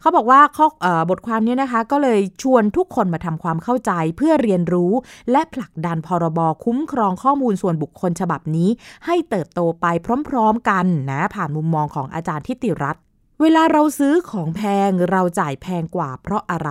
[0.00, 0.66] เขาบอกว่าข้อ
[1.10, 4.92] บทความนี้นะคะก็เลยชวนทุกคนมาทำความเข้าใจเพื่อเรียนรู้
[5.30, 8.68] และผลักดันพรบคุ้มครองข้อมูลส่วนบุคคลฉบับนี้
[9.06, 9.86] ให้เติบโตไป
[10.28, 13.02] พร้อมๆกันนะผ่านมุมมองของอาจารย์ทิติรัตน์
[13.40, 16.70] เวลาเราซื้อของแพงเราจ่ายแพงกว่าเพราะอะไร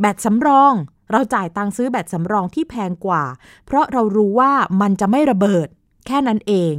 [0.00, 0.74] แบตสำรอง
[1.14, 3.24] เราจ่ายตังค์ซื้อแบตสำรองที่แพงกว่า
[3.66, 5.68] เพราะเรารู้ว่ามันจะไม่ระเบิด
[6.06, 6.74] แค่นั้นเอง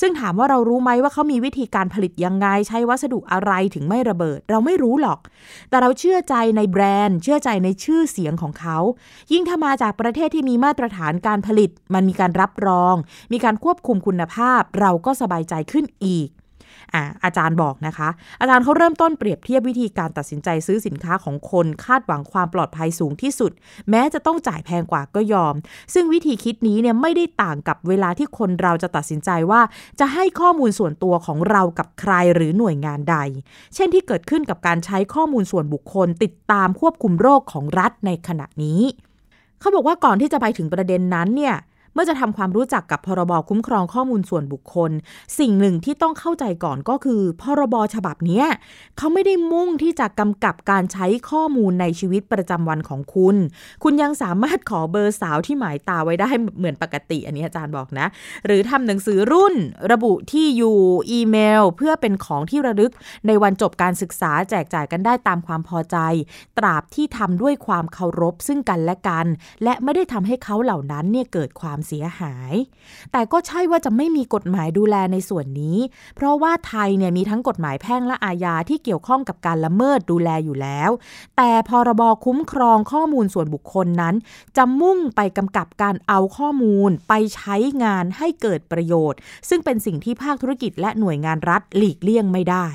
[0.00, 5.18] ซึ่งถามว่าเรารู้ไหมว่าเขามีวิธีการผลิตยังไง ใช้วัสดุอะไรถึงไม่ระเบิด เราไม่รู้หรอก
[5.70, 8.78] แต่เราเชื่อใจในแบรนด์ เชื่อใจในชื่อเสียงของเขา
[9.32, 12.94] ยิ่งถ้ามาจากประเทศที่มีมาตรฐานการผลิต มันมีการรับรอง
[13.32, 16.28] มีการควบคุมคุณภาพ เราก็สบายใจขึ้นอีก
[16.94, 18.08] อ่าอาจารย์บอกนะคะ
[18.40, 23.52] อาจารย์เขาเริ่มต้นเปรียบเทียบวิธีการตัดสินใจซื้อสินค้าของคนคาดหวังความปลอดภัยสูงที่สุด
[23.90, 25.54] แม้จะต้องจ่ายแพงกว่าก็ยอม
[25.94, 29.60] ซึ่งวิธีคิดนี้เนี่ยไม่ได้ต่างกับเวลาที่คนเราจะตัดสินใจว่า
[30.00, 33.16] จะให้ข้อมูลส่วนตัวของเรากับใครหรือหน่วยงานใด
[33.74, 38.82] เช่นที่เกิดขึ้นกับการใช้ข้อมูลส่วนบุคคล ติดตามควบคุมโรคของรัฐในขณะนี้
[39.60, 41.56] เขาบอกว่าก่อนที่จะไปถึงประเด็นนั้นเนี่ย
[41.94, 44.90] เมื่อจะทำความรู้จักกับพรบคุ้มครองข้อมูลส่วนบุคคล
[45.38, 48.42] สิ่งหนึ่งที่ต้องเข้าใจก่อนก็คือ พรบฉบับนี้
[48.98, 53.36] เขาไม่ได้มุ่งที่จะกำกับการใช้ข้อมูลในชีวิตประจำวันของคุณ
[53.82, 58.06] คุณยังสามารถขอเบอร์สาวที่หมายตาไว้ได้เหมือนปกติ อันนี้อาจารย์บอกนะ
[58.46, 59.54] หรือทำหนังสือรุ่น
[59.92, 60.78] ระบุที่อยู่
[61.10, 62.92] อีเมล เพื่อเป็นของที่ระลึก
[63.26, 65.96] ในวันจบการศึกษาแจกจ่ายกันได้ตามความพอใจ
[66.58, 69.26] ตราบที่ทำด้วยความเคารพซึ่งกันและกัน
[69.64, 72.54] และไม่ได้ทำให้เขาเหล่านั้นเนี่ยเกิดความเสียหาย
[73.12, 75.78] แต่ก็ใช่ว่าจะไม่มีกฎหมายดูแลในส่วนนี้
[76.16, 80.90] เพราะว่าไทยเนี่ยมีทั้งกฎหมายแพ่งและอาญาที่เกี่ยวข้องกับการละเมิดดูแลอยู่แล้ว
[81.36, 84.14] แต่พรบคุ้มครองข้อมูลส่วนบุคคลนั้น
[84.56, 89.18] จะมุ่งไปกำกับการเอาข้อมูลไปใช้งานให้เกิดประโยชน์
[89.48, 92.68] ซึ่งเป็นสิ่งที่ภาคธุรกิจและหน่วยงานรัฐหลีกเลี่ยงไม่ได้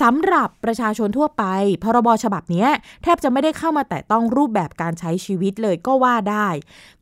[0.00, 1.44] สำหรับประชาชนทั่วไป
[1.82, 2.66] พรบฉบับนี้
[3.02, 6.48] แทบจะไม่ได้เข้ามาแตะต้องรูปแบบการใช้ชีวิตเลยก็ว่าได้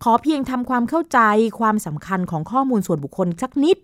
[0.03, 1.20] ขอเพียงทำความเข้าใจ
[1.61, 3.76] ความสำคัญของข้อมูลส่วนบุคคลสักนิด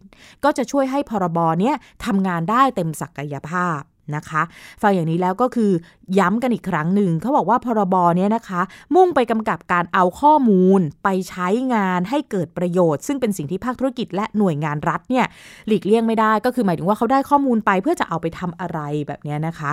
[0.44, 3.80] ก็จะช่วยให้พรบเนี้ยทำงานได้เต็มศักยภาพ
[4.14, 4.42] นะคะ
[4.82, 5.72] ฟังอย่างนี้แล้วก็คือ
[6.18, 8.60] ย้ำกันอีกครั้งหนึ่งเขาบอกว่าพรบเนี้ยนะคะ
[8.94, 15.26] มุ่งไปกำกับการเอาข้อมูลไปใช้งานให้เกิดประโยชน์ ซึ่งเป็นสิ่งที่ภาคธุรกิจและหน่วยงานรัฐเนี่ย
[15.66, 19.72] หลีกเลี่ยงไม่ได้ก็คือหมายถึงว่าเขาได้ข้อมูลไปเพื่อจะเอาไปทำอะไรแบบนี้นะคะ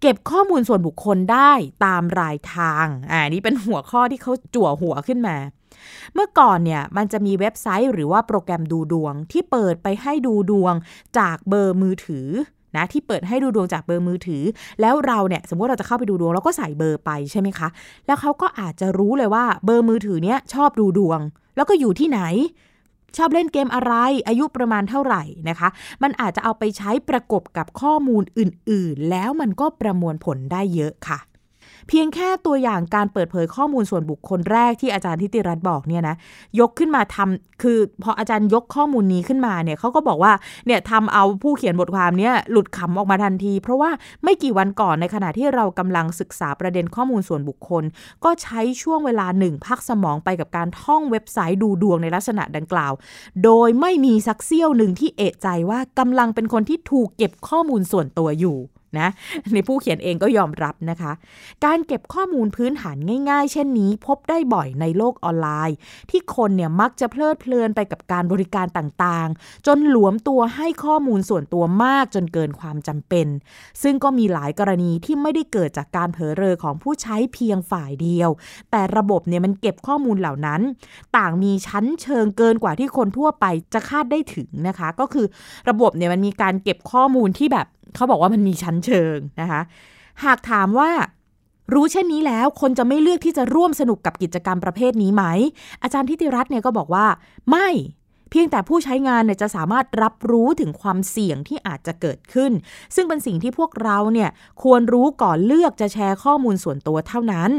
[0.00, 1.52] เก็บข้อมูลส่วนบุคคลได้
[1.84, 5.36] ตามรายทาง อ่า นี่เป็นหัวข้อที่เขาจั่วหัวขึ้นมา
[6.14, 10.74] เมื่อก่อนเนี่ยมันจะมีเว็บไซต์หรือว่าโปรแกรมดูดวงที่เปิดไปให้ดูดวง
[11.18, 12.28] จากเบอร์มือถือ
[12.76, 14.42] นะที่เปิดให้ดูดวงจากเบอร์มือถือ
[14.80, 17.68] แล้วเราเนี่ยสมมติเราจะเข้าไปดูดวงเราก็ใส่เบอร์ไปใช่ไหมคะ
[18.06, 21.20] แล้วเขาก็อาจจะรู้เลยว่าเบอร์มือถือเนี้ยชอบดูดวง
[21.56, 22.20] แล้วก็อยู่ที่ไหน
[23.16, 23.92] ชอบเล่นเกมอะไร
[24.28, 25.68] อายุประมาณเท่าไหร่นะคะ
[26.02, 31.18] มันอาจจะเอาไปใช้ประกบกับข้อมูลอื่น ๆ แล้วมันก็ประมวลผลได้เยอะค่ะ
[31.88, 36.16] เพียงแค่ตัวอย่างการเปิดเผยข้อมูลส่วนบุคคลแรกที่อาจารย์ทิติรัตน์บอกเนี่ยนะ
[36.60, 40.32] ยกขึ้นมาทำคือพออาจารย์ยกข้อมูลนี้ขึ้นมาเนี่ยเขาก็บอกว่า
[40.66, 43.90] เนี่ยทำเอาผู้เขียนบทความเนี่ยหลุดขำออกมาทันที เพราะว่า
[44.24, 47.84] ไม่กี่วันก่อนในขณะที่เรากำลังศึกษาประเด็นข้อมูลส่วนบุคคล
[48.24, 52.92] ก็ใช้ช่วงเวลาหนึ่งพักสมองไปกับการท่องเว็บไซต์ดูดวงในลักษณะดังกล่าว
[53.44, 58.58] โดยไม่มีสักเสี้ยวหนึ่งที่เอะใจว่ากำลังเป็นคนที่ถูกเก็บข้อมูลส่วนตัวอยู่
[58.98, 59.08] นะ
[59.54, 61.12] ในผู้เขียนเองก็ยอมรับนะคะ
[61.64, 62.96] การเก็บข้อมูลพื้นฐาน
[63.30, 65.76] ง่ายๆ เช่นนี้ พบได้บ่อยในโลกออนไลน์
[66.10, 73.26] ที่คนเนี่ยมักจะเพลิดเพลินไปกับการบริการต่างๆ จนหลวมตัวให้ข้อมูลส่วนตัวมากจนเกินความจำเป็น
[73.82, 78.30] ซึ่งก็มีหลายกรณีที่ไม่ได้เกิดจากการเผลอเรอของผู้ใช้เพียงฝ่ายเดียว
[78.70, 80.60] แต่ระบบเนี่ยมันเก็บข้อมูลเหล่านั้น
[81.16, 85.26] ต่างมีชั้นเชิงเกินกว่าที่คนทั่วไปจะคาดได้ถึงนะคะ ก็คือ
[85.68, 89.62] ระบบเนี่ยมันมีการเก็บข้อมูลที่แบบเขาบอกว่ามันมีชั้นเชิงนะคะ
[90.24, 90.90] หากถามว่า
[91.74, 95.24] รู้เช่นนี้แล้ว คนจะไม่เลือกที่จะร่วมสนุกกับกิจกรรมประเภทนี้ไหม
[95.82, 97.06] อาจารย์ทิติรัตน์เนี่ยก็บอกว่า
[97.50, 97.68] ไม่
[98.32, 102.52] เพียงแต่ผู้ใช้งานเนี่ยจะสามารถรับรู้ถึงความเสี่ยงที่อาจจะเกิดขึ้น
[102.94, 104.30] ซึ่งเป็นสิ่งที่พวกเราเนี่ย
[104.62, 107.50] ควรรู้ก่อนเลือกจะแชร์ข้อมูลส่วนตัวเท่านั้น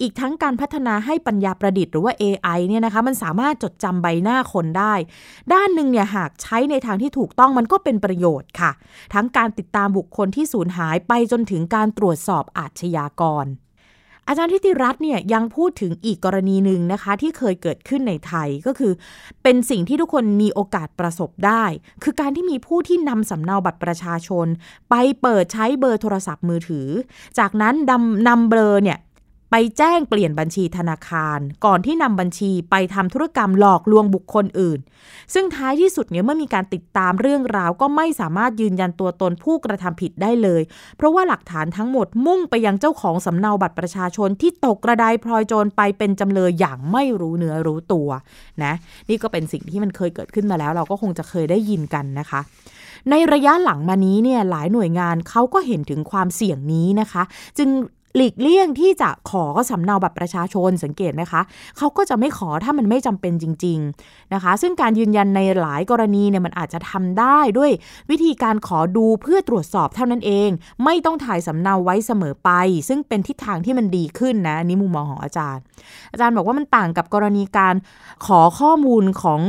[0.00, 4.94] อีกทั้งการพัฒนาให้ปัญญาประดิษฐ์หรือว่า AI เนี่ยนะคะมันสามารถจดจำใบหน้าคนได้
[5.52, 8.70] ด้านหนึ่งเนี่ยหากใช้ในทางที่ถูกต้องมันก็เป็นประโยชน์ค่ะ
[9.14, 13.46] ทั้งการติดตามบุคคลที่สูญหายไปจนถึงการตรวจสอบอาชญากร
[14.28, 18.92] อาจารย์ทิติรัตน์เนี่ยยังพูดถึงอีกกรณีหนึ่งนะคะที่เคยเกิดขึ้นในไทยก็คือ
[19.42, 21.64] เป็นสิ่งที่ทุกคนมีโอกาสประสบได้
[22.02, 24.46] คือการที่มีผู้ที่นำสำเนาบัตรประชาชน
[24.90, 26.88] ไปเปิดใช้เบอร์โทรศัพท์มือถือ
[27.38, 28.98] จากนั้นนำนำเบอร์เนี่ย
[29.54, 34.78] ไปแจ้งเปลี่ยนบัญชีธนาคาร ก่อนที่นำบัญชีไปทำธุรกรรมหลอกลวงบุคคลอื่น
[35.34, 40.62] ซึ่งท้ายที่สุดเนี่ยเมื่อมีการติดตามเรื่องราว ก็ไม่สามารถยืนยันตัวตนผู้กระทำผิดได้เลย
[40.96, 48.08] เพราะว่าหลักฐานทั้งหมดมุ่งไปยังเจ้าของสำเนาบัตรประชาชนที่ตกกระไดพลอยโจรไปเป็นจำเลยอย่างไม่รู้เนื้อรู้ตัว
[48.62, 48.72] นะ
[49.08, 52.40] นี่ก็เป็นสิ่งที่มันเคยเกิดขึ้นมาแล้ว เราก็คงจะเคยได้ยินกันนะคะ
[53.10, 57.22] ในระยะหลังมานี้เนี่ยหลายหน่วยงานเขาก็เห็นถึงความเสี่ยงนี้นะคะ
[57.58, 57.68] จึง
[58.16, 61.42] หลีกเลี่ยงที่จะขอสำเนาบัตรประชาชนสังเกตไหมคะ
[61.78, 67.70] เขาก็จะไม่ขอถ้ามันไม่จำเป็นจริง ๆนะคะ ซึ่งการยืนยันในหลายกรณีเนี่ยมันอาจจะทำได้ด้วย
[68.10, 70.50] วิธีการขอดูเพื่อตรวจสอบเท่านั้นเอง
[70.84, 72.50] ไม่ต้องถ่ายสำเนาไว้เสมอไป
[72.88, 75.62] ซึ่งเป็นทิศทางที่มันดีขึ้นนะอันนี้มุมมองของอาจารย์
[76.12, 77.74] อาจารย์บอกว่ามันต่างกับกรณีการ
[78.26, 79.40] ขอข้อมูลของ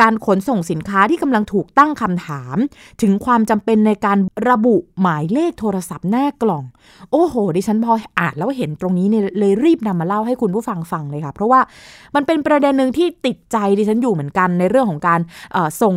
[0.00, 2.56] การขนส่งสินค้าที่กำลังถูกตั้งคำถาม
[3.02, 6.64] ถึงความจำเป็นในการระบุหมายเลขโทรศัพท์หน้ากล่อง
[7.10, 11.60] โอ้โห ดิฉันพออ่านแล้วเห็นตรงนี้เนี่ยเลยรีบนำมาเล่าให้คุณผู้ฟังฟังเลยค่ะ เพราะว่า
[12.14, 15.20] มันเป็นประเด็นหนึ่งที่ติดใจดิฉันอยู่เหมือนกันในเรื่องของการ
[15.82, 15.94] ส่ง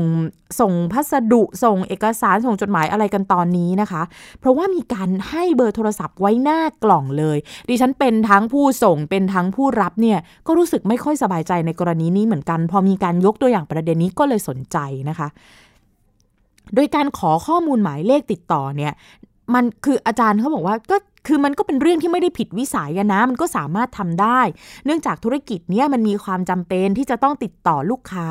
[0.60, 4.02] ส่งพัสดุส่งเอกสารส่งจดหมายอะไรกันตอนนี้นะคะ
[4.39, 7.38] เพราะว่ามีการให้เบอร์โทรศัพท์ไว้หน้ากล่องเลย
[7.70, 14.78] ดิฉันเป็นทั้งผู้ส่งเป็นทั้งผู้รับเนี่ยก็รู้สึกไม่ค่อยสบายใจในกรณีนี้เหมือนกัน พอมีการยกตัวอย่างประเด็นนี้ก็เลยสนใจ
[15.10, 15.28] นะคะ
[16.76, 18.94] โดยการขอข้อมูลหมายเลขติดต่อเนี่ย
[19.54, 24.40] มันคืออาจารย์เขาบอกว่าก็ คือมันก็เป็นเรื่องที่ไม่ได้ผิดวิสัยนะ มันก็สามารถทำได้
[24.86, 28.28] เนื่องจากธุรกิจเนี้ยมันมีความจำเป็นที่จะต้องติดต่อลูกค้า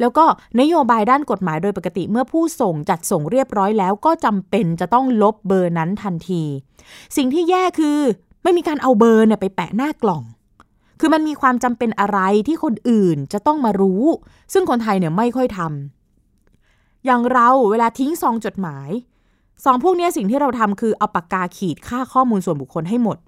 [0.00, 0.24] แล้วก็
[0.60, 6.42] นโยบายด้านกฎหมายโดยปกติเมื่อผู้ส่งจัดส่งเรียบร้อยแล้ว ก็จำเป็นจะต้องลบเบอร์นั้นทันที
[7.16, 7.98] สิ่งที่แย่คือ
[8.42, 10.22] ไม่มีการเอาเบอร์เนี่ยไปแปะหน้ากล่อง
[11.00, 14.04] คือมันมีความจำเป็นอะไรที่คนอื่นจะต้องมารู้
[14.52, 18.88] ซึ่งคนไทยเนี่ยไม่ค่อยทำอย่างเราเวลาทิ้งซองจดหมาย
[19.64, 23.18] สองพวกนี้สิ่งที่เราทำคือเอาปากกาขีดค่าข้อมูลส่วนบุคคลให้หมด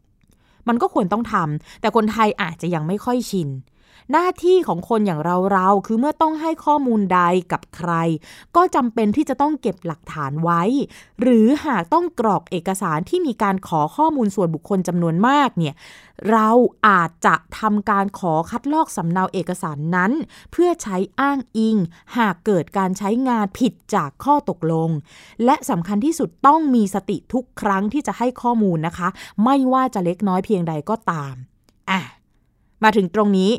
[0.69, 3.49] มันก็ควรต้องทำแต่คนไทยอาจจะยังไม่ค่อยชิน
[4.13, 7.21] หน้าที่ของคนอย่างเราเราคือเมื่อต้องให้ข้อมูลใด
[7.53, 7.93] กับใคร
[8.57, 10.63] ก็จำเป็นที่จะต้องเก็บหลักฐานไว้
[11.21, 15.75] หรือหากต้องกรอกเอกสารที่มีการขอข้อมูลส่วนบุคคลจำนวนมากเนี่ย
[16.31, 16.51] เรา
[16.89, 20.13] อาจจะทำการขอคัดลอกสำเนาเอกสารนั้น
[20.53, 21.77] เพื่อใช้อ้างอิง
[22.17, 24.91] หากเกิดการใช้งานผิดจากข้อตกลง
[25.45, 29.09] และสำคัญที่สุดต้องมีสติทุกครั้งที่จะให้ข้อมูลนะคะ
[29.45, 31.35] ไม่ว่าจะเล็กน้อยเพียงใดก็ตาม
[31.91, 32.01] อะ
[32.85, 33.53] มาถึงตรงนี้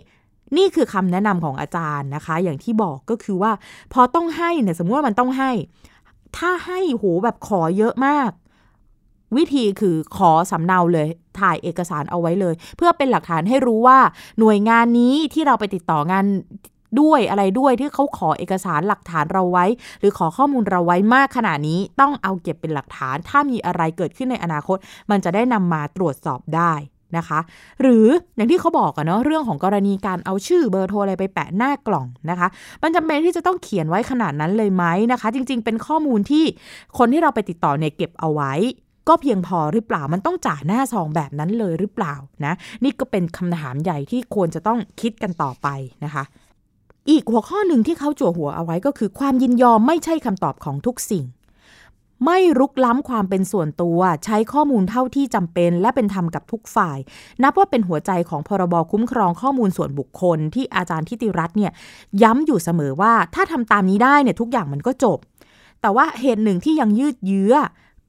[0.58, 3.52] นี่คือคำแนะนำของอาจารย์นะคะ อย่างที่บอกก็คือว่า
[3.94, 5.52] พอต้องให้เนี่ยสมมติว่ามันต้องให้
[6.38, 8.32] ถ้าให้โหแบบขอเยอะมาก
[9.38, 11.08] วิธีคือขอสำเนาเลย
[11.40, 14.00] ถ่ายเอกสารเอาไว้เลย เพื่อเป็นหลักฐานให้รู้ว่า
[14.40, 16.26] หน่วยงานนี้ที่เราไปติดต่องาน
[17.02, 19.66] ด้วยอะไรด้วยที่เขาขอเอกสารหลักฐานเราไว้
[20.00, 24.78] หรือขอข้อมูลเราไว้มากขนาดนี้ต้องเอาเก็บเป็นหลักฐาน ถ้ามีอะไรเกิดขึ้นในอนาคต
[25.12, 26.74] มันจะได้นำมาตรวจสอบได้
[27.18, 27.40] นะคะ
[27.82, 32.48] หรืออย่างที่เขาบอกอะเนาะเรื่องของกรณีการเอาชื่อเบอร์โทรอะไรไปแปะหน้ากล่องนะคะ
[32.84, 36.46] มันจำเป็นที่จะต้องเขียนไว้ขนาดนั้นเลยไหมนะคะ จริง ๆ เป็นข้อมูลที่
[36.98, 38.54] คนที่เราไปติดต่อเนี่ยเก็บเอาไว้
[39.08, 42.14] ก็เพียงพอหรือเปล่ามันต้องจ่าหน้าซองแบบนั้นเลยหรือเปล่า
[42.46, 45.68] นะนี่ก็เป็นคำถามใหญ่ที่ควรจะต้องคิดกันต่อไป
[46.06, 46.24] นะคะ
[47.10, 51.24] อีกหัวข้อหนึ่งที่เขาจั่วหัวเอาไว้ก็คือความยินยอมไม่ใช่คำตอบของทุกสิ่ง
[52.26, 56.98] ไม่รุกล้ำความเป็นส่วนตัวใช้ข้อมูลเท่าที่จำเป็น และเป็นธรรมกับทุกฝ่าย
[57.44, 61.72] นับว่าเป็นหัวใจของพรบคุ้มครองข้อมูลส่วนบุคคล ที่อาจารย์ทิติรัตน์เนี่ย
[62.24, 65.20] ย้ำอยู่เสมอว่าถ้าทำตามนี้ได้เนี่ยทุกอย่างมันก็จบ
[65.82, 67.56] แต่ว่าเหตุหนึ่งที่ยังยืดเยื้อ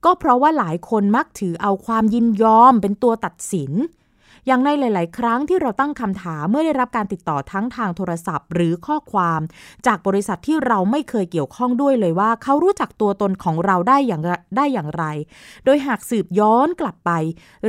[0.04, 3.72] ก็เพราะว่าหลายคนมักถือเอาความยินยอมเป็นตัวตัดสิน
[4.46, 9.40] อย่างในหลาย ๆ ครั้งที่เราตั้งคำถามเมื่อได้รับการติดต่อทั้งทางโทรศัพท์ หรือข้อความ
[9.86, 14.22] จากบริษัทที่เราไม่เคยเกี่ยวข้องด้วยเลยว่า เขารู้จักตัวตนของเราได้อย่าง
[14.56, 15.04] ได้อย่างไร
[15.64, 17.10] โดยหากสืบย้อนกลับไป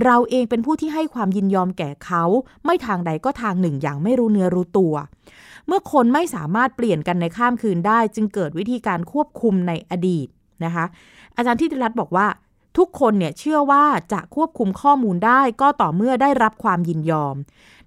[0.03, 2.23] เราเองเป็นผู้ที่ให้ความยินยอมแก่เขา
[2.65, 4.93] ไม่ทางใดก็ทางหนึ่งอย่างไม่รู้เนื้อรู้ตัว
[5.67, 10.27] เมื่อคนไม่สามารถเปลี่ยนกันในข้ามคืนได้ จึงเกิดวิธีการควบคุมในอดีต
[10.65, 10.85] นะคะ
[11.38, 12.27] อาจารย์ฐิติรัตน์บอกว่า
[12.77, 17.35] ทุกคนเนี่ยเชื่อว่าจะควบคุมข้อมูลได้ก็ต่อเมื่อได้รับความยินยอม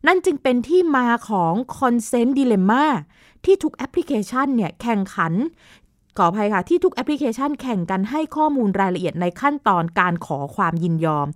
[0.07, 2.85] นั่นจึงเป็นที่มาของ consent dilemma
[3.45, 5.33] ที่ทุกแอปพลิเคชันเนี่ยแข่งขัน
[6.17, 11.29] ขออภัยค่ะ ที่ทุกแอปพลิเคชันแข่งกันให้ข้อมูลรายละเอียดในขั้นตอนการขอความยินยอม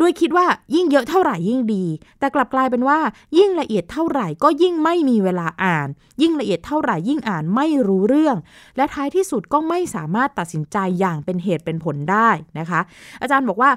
[0.00, 1.84] ด้วยคิดว่ายิ่งเยอะเท่าไหร่ยิ่งดี
[2.18, 2.98] แต่กลับกลายเป็นว่า
[3.38, 5.88] ยิ่งละเอียดเท่าไหร่ก็ยิ่งไม่มีเวลาอ่าน
[6.22, 8.36] ยิ่งละเอียดเท่าไหร่ยิ่งอ่านไม่รู้เรื่อง
[8.76, 12.80] และท้ายที่สุดก็ไม่สามารถตัดสินใจอย่างเป็นเหตุเป็นผลได้นะคะ
[13.20, 13.70] อาจารย์บอกว่า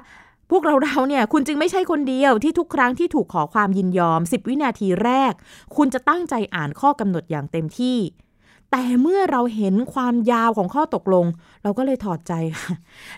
[0.50, 5.32] พวกเราเราเนี่ยคุณจึงไม่ใช่คนเดียวที่ทุกครั้งที่ถูกขอความยินยอม 10 วินาทีแรก
[5.76, 7.98] คุณจะตั้งใจอ่านข้อกำหนดอย่างเต็มที่
[8.72, 11.26] แต่เมื่อเราเห็นความยาวของข้อตกลง
[11.62, 12.72] เราก็เลยถอดใจค่ะ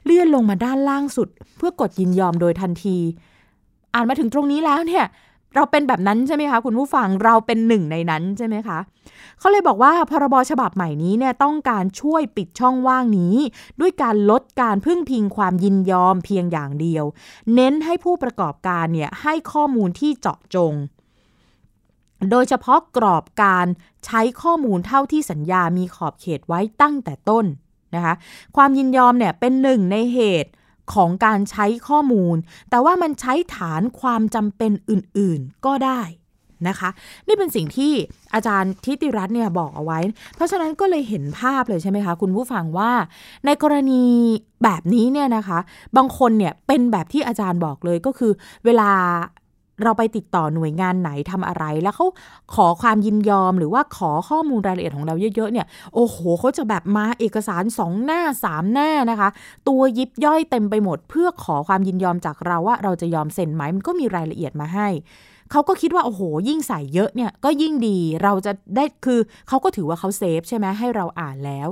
[0.04, 2.96] เลื่อนลงมาด้านล่างสุด เพื่อกดยินยอมโดยทันที
[3.94, 5.04] อ่านมาถึงตรงนี้แล้วเนี่ย
[5.54, 8.78] เราเป็นแบบนั้นใช่ไหมคะคุณผู้ฟังเราเป็นหนึ่งในนั้นใช่ไหมคะ
[9.38, 13.36] เขาเลยบอกว่าพรบฉบับใหม่นี้เนี่ยต้องการช่วยปิดช่องว่างนี้
[13.80, 17.05] ด้วยการลดการพึ่งพิงความยินยอมเพียงอย่างเดียว
[17.55, 20.72] เน้นให้ผู้ประกอบการเนี่ยให้ข้อมูลที่เจาะจง
[22.31, 23.66] โดยเฉพาะกรอบการ
[24.07, 27.45] ใช้ข้อมูลเท่าที่สัญญามีขอบเขตไว้ตั้งแต่ต้น
[27.95, 28.14] นะคะ
[28.57, 30.51] ความยินยอมเนี่ยเป็นหนึ่งในเหตุ
[30.95, 32.37] ของการใช้ข้อมูล
[32.70, 36.01] แต่ว่ามันใช้ฐานความจำเป็นอื่นๆก็ได้
[36.68, 36.91] นะคะ
[37.27, 37.93] นี่เป็นสิ่งที่
[38.35, 39.99] อาจารย์ทิติรัตน์เนี่ยบอกเอาไว้
[40.35, 42.93] เพราะฉะนั้นก็เลยเห็นภาพเลยใช่ไหมคะ คุณผู้ฟังว่า
[43.47, 44.05] ในกรณี
[44.64, 45.59] แบบนี้เนี่ยนะคะ
[45.97, 48.33] บางคนเนี่ยเป็นแบบที่อาจารย์บอกเลยก็คือ
[48.64, 48.91] เวลา
[49.83, 52.07] เราไปติดต่อหน่วยงานไหนทำอะไรแล้วเขา
[52.55, 59.29] ขอความยินยอมหรือว่าขอข้อมูลรายละเอียดของเราเยอะๆเนี่ยโอ้โหเขาจะแบบมาเอกสารสองหน้าสามหน้านะคะ
[59.68, 64.89] ตัวยิบย่อยเต็มไปหมด เพื่อขอความยินยอมจากเราว่าเราจะยอมเซ็นไหมมันก็มีรายละเอียดมาให้
[65.51, 71.68] เขาก็คิดว่าโอ้โห ยิ่งใส่เยอะเนี่ยก็ยิ่งดีเราจะได้คือเขาก็ถือว่าเขาเซฟใช่ไหมให้เราอ่านแล้ว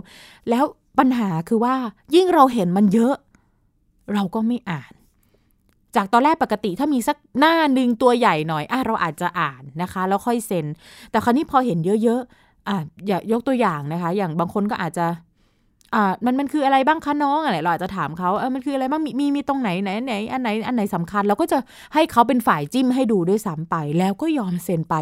[0.51, 0.65] แล้ว
[0.99, 1.75] ปัญหาคือว่า
[2.15, 3.15] ยิ่งเราเห็นมันเยอะ
[4.15, 4.93] เราก็ไม่อ่าน
[5.97, 10.67] จากตอนแรกปกติถ้ามีสักหน้าหนึ่งตัวใหญ่หน่อยอะเราอาจจะอ่านนะคะ แล้วค่อยเซ็น
[11.11, 12.77] แต่คราวนี้พอเห็นเยอะๆอะ
[13.07, 15.07] อย่ายกตัวอย่างนะคะ อย่างบางคนก็อาจจะ
[15.95, 21.59] อ่ามันมันคืออะไรบ้างคะน้องอะไรเราอาจจะถามเขาเออมันคืออะไรบ้างมีมีมีตรงไหนไหนไหนอันไหนอันไหนสำคัญเราก็จะ
[21.95, 24.95] ให้เขาเป็นฝ่ายจิ้มให้ดูด้วยซ้ำไป แล้วก็ยอมเซ็นไป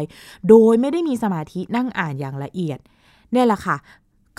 [0.49, 2.79] โดยไม่ได้มีสมาธินั่งอ่านอย่างละเอียด
[3.31, 3.77] เนี่ยแหละค่ะ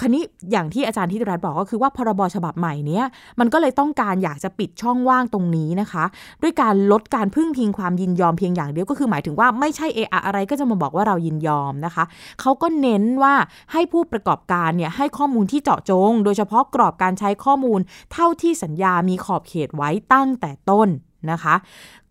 [0.01, 3.05] คันนี้อย่างที่อาจารย์ทิตรัตน์บอกก็คือว่าพรบฉบับใหม่เนี้ย
[3.41, 6.05] มันก็เลยต้องการอยากจะปิดช่องว่างตรงนี้นะคะ
[6.43, 12.05] ด้วยการลดการพึ่งพิงความยินยอมเพียงอย่างเดียวก็คือหมายถึงว่าไม่ใช่เอะอะไรก็จะมาบอกว่าเรายินยอมนะคะ
[12.41, 13.35] เขาก็เน้นว่า
[13.73, 17.81] ให้ผู้ประกอบการเนี่ยให้ข้อมูลที่เจาะจง โดยเฉพาะกรอบการใช้ข้อมูล
[18.13, 20.89] เท่าที่สัญญามีขอบเขตไว้ตั้งแต่ต้น
[21.31, 21.55] นะคะ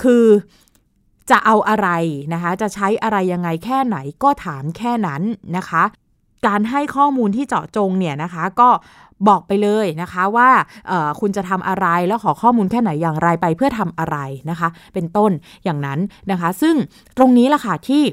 [0.04, 0.26] คือ
[1.30, 1.90] จะเอาอะไร
[2.34, 5.22] นะคะ จะใช้อะไรยังไงแค่ไหนก็ถามแค่นั้น
[5.58, 5.84] นะคะ
[6.48, 8.70] การให้ข้อมูลที่เจาะจงเนี่ยนะคะก็
[9.28, 10.50] บอกไปเลยนะคะว่า
[11.20, 14.18] คุณจะทำอะไรแล้วขอข้อมูลแค่ไหนอย่างไรไปเพื่อทำอะไร
[14.50, 15.32] นะคะ เป็นต้น
[15.64, 16.00] อย่างนั้น
[16.32, 16.76] นะคะ ซึ่ง
[17.18, 18.04] ตรงนี้ล่ะค่ะที่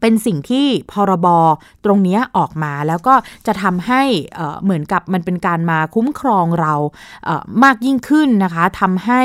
[0.00, 1.26] เป็นสิ่งที่พรบ
[1.84, 3.14] ตรงนี้ออกมาแล้วก็
[3.46, 4.02] จะทำให้
[4.62, 6.74] เหมือนกับมันเป็นการมาคุ้มครองเรา
[7.64, 9.22] มากยิ่งขึ้นนะคะทำให้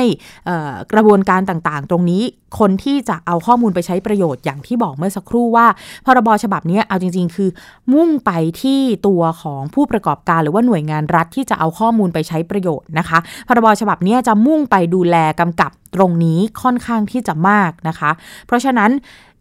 [0.92, 2.22] กระบวนการต่างๆ ตรงนี้
[2.58, 5.66] คนที่จะเอาข้อมูลไปใช้ประโยชน์อย่างที่บอกเมื่อสักครู่ว่า
[6.06, 7.50] พรบฉบับนี้เอาจริง ๆ คือ
[7.92, 8.30] มุ่งไป
[8.62, 13.18] ที่ตัวของผู้ประกอบการหรือว่าหน่วยงานรัฐที่จะเอาข้อมูลไปใช้ประโยชน์นะคะ
[13.48, 18.10] พรบฉบับนี้จะมุ่งไปดูแลกำกับตรงนี้ค่อนข้างที่จะมากนะคะ
[18.46, 18.90] เพราะฉะนั้น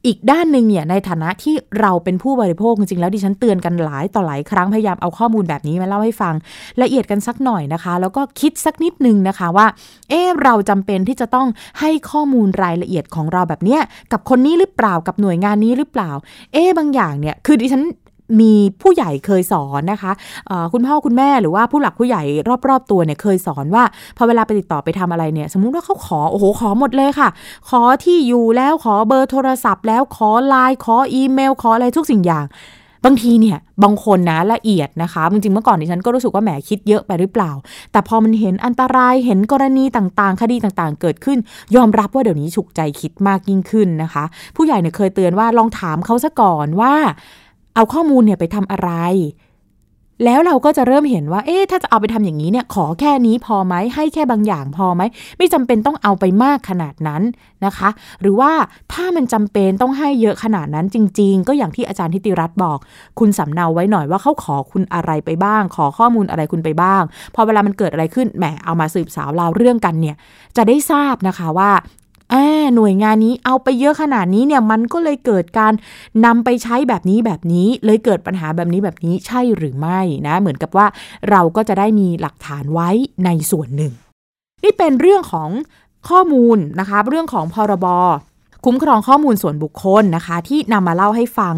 [0.06, 6.34] อีกด้านหนึ่งเนี่ยในฐานะที่เราเป็นผู้บริโภคจริงๆแล้วดิฉันเตือนกันหลายต่อหลายครั้งพยายามเอาข้อมูลแบบนี้มาเล่าให้ฟัง
[6.82, 9.68] ละเอียดกันสักหน่อยนะคะ แล้วก็คิดสักนิดนึงนะคะว่า
[10.10, 11.48] เออเราจำเป็นที่จะต้อง
[11.80, 13.82] ให้ข้อมูลรายละเอียดของเราแบบเนี้ย
[14.12, 16.12] กับคนนี้หรือเปล่ากับหน่วยงานนี้หรือเปล่า
[16.54, 17.84] เอ๊บางอย่างเนี่ยคือดิฉัน
[18.40, 20.12] มีผู้ใหญ่เคยสอนนะคะ
[20.74, 22.22] คุณพ่อคุณแม่หรือว่าผู้หลักผู้ใหญ่
[22.70, 23.84] รอบๆตัวเนี่ยเคยสอนว่า
[24.18, 27.30] พอเวลาไปติดต่อไปทำอะไรเนี่ย สมมุติว่าเขาขอโอ้โหขอหมดเลยค่ะ
[27.70, 32.48] ขอที่อยู่แล้วขอเบอร์โทรศัพท์ แล้วขอไลน์ขออีเมล ขออะไรทุกสิ่งอย่าง
[33.06, 37.52] บางทีเนี่ยบางคนนะละเอียดนะคะจริงๆเมื่อก่อนดิฉันก็รู้สึกว่าแหมคิดเยอะไปหรือเปล่า
[37.92, 41.38] แต่พอมันเห็นอันตรายเห็นกรณีต่างๆ คดีต่างๆ เกิดขึ้น
[41.76, 44.24] ยอมรับว่าเดี๋ยวนี้ฉุกใจคิดมากยิ่งขึ้นนะคะ
[44.56, 46.94] ผู้ใหญ่เนี่ยเคยเตือนว่าลองถามเขาซะก่อนว่า
[47.76, 48.92] เอาข้อมูลเนี่ยไปทำอะไร
[50.26, 55.02] แล้วเราก็จะเริ่มเห็นว่า เอ๊ะ ถ้าจะเอาไปทำอย่างนี้เนี่ย ขอแค่นี้พอไหม ให้แค่บางอย่างพอไหม
[55.38, 57.22] ไม่จำเป็นต้องเอาไปมากขนาดนั้น
[57.66, 57.90] นะคะ
[58.22, 58.52] หรือว่า
[58.94, 62.80] ถ้ามันจำเป็นต้องให้เยอะขนาดนั้นจริง ๆ ก็อย่างที่อาจารย์ทิติรัตน์บอก
[63.20, 67.02] คุณสำเนาไว้หน่อยว่าเขาขอคุณอะไรไปบ้าง ขอข้อมูลอะไรคุณไปบ้าง
[67.36, 70.16] พอเวลามันเกิดอะไรขึ้น แหม เอามาสืบสาวราวเรื่องกันเนี่ย
[70.58, 71.72] จะได้ทราบนะคะว่า
[72.30, 72.36] แอ
[72.76, 75.74] หน่วยงานนี้เอาไปเยอะขนาดนี้เนี่ยมันก็เลยเกิดการ
[76.26, 80.86] นำไปใช้แบบนี้แบบนี้เลยเกิดปัญหาแบบนี้แบบนี้ใช่หรือไม่นะ เหมือนกับว่า
[81.30, 82.90] เราก็จะได้มีหลักฐานไว้
[83.26, 83.94] ในส่วนหนึ่ง
[84.64, 85.50] นี่เป็นเรื่องของ
[86.10, 87.88] ข้อมูลนะคะ เรื่องของพรบ
[88.66, 91.54] คุ้มครองข้อมูลส่วนบุคคลนะคะ ที่นำมาเล่าให้ฟัง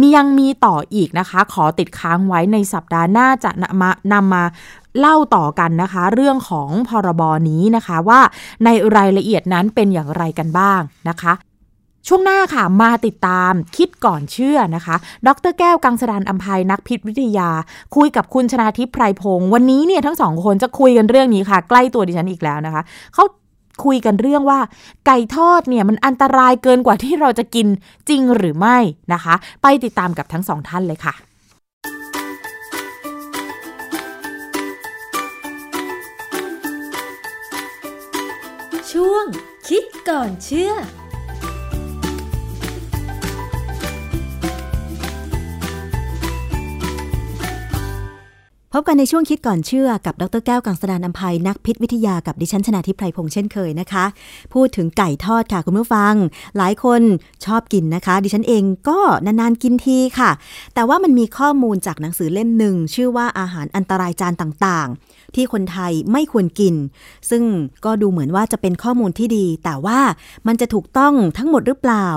[0.00, 4.44] มียังมีต่ออีกนะคะ ขอติดค้างไว้ในสัปดาห์หน้าจะนำมานำมา
[4.98, 8.20] เล่าต่อกันนะคะ เรื่องของพรบนี้นะคะว่า
[8.64, 11.32] ในรายละเอียดนั้นเป็นอย่างไรกันบ้างนะคะ
[12.06, 14.96] ช่วงหน้าค่ะ มาติดตามคิดก่อนเชื่อนะคะ
[15.26, 17.50] ดรแก้วกังสดานอัมภัยนักพิษวิทยา
[17.96, 22.82] คุยกับคุณชนาทิพย์ไพรพงศ์วันนี้เนี่ยทั้งสองคนจะคุยกันเรื่องนี้ค่ะ ใกล้ตัวดิฉันอีกแล้วนะคะ
[23.14, 23.24] เขา
[23.84, 24.60] คุยกันเรื่องว่า
[25.06, 27.66] ไก่ทอดเนี่ยมันอันตรายเกินกว่าที่เราจะกิน
[28.08, 28.78] จริงหรือไม่
[29.12, 31.14] นะคะ ไปติดตามกับทั้งสองท่านเลยค่ะ
[38.92, 39.24] ช่วง
[39.68, 40.72] คิดก่อนเชื่อ
[48.80, 54.04] บกันในช่วงคิดก่อนเชื่อกับดรแก้วกังสดานอัมภัยนักพิษวิทยากับดิฉันชนาทิพไพรพงษ์เช่นเคยนะคะ
[54.54, 56.14] พูดถึงไก่ทอดค่ะคุณผู้ฟัง
[56.56, 57.02] หลายคน
[57.46, 60.30] ชอบกินนะคะ ดิฉันเองก็นานๆกินทีค่ะ
[60.74, 66.74] แต่ว่ามันมีข้อมูลจากหนังสือเล่มหนึ่ง ชื่อว่าอาหารอันตรายจานต่างๆ ที่คนไทยไม่ควรกิน
[67.30, 67.42] ซึ่ง
[67.84, 70.00] ก็ดูเหมือนว่าจะเป็นข้อมูลที่ดี แต่ว่า
[70.46, 72.08] มันจะถูกต้องทั้งหมดหรือเปล่า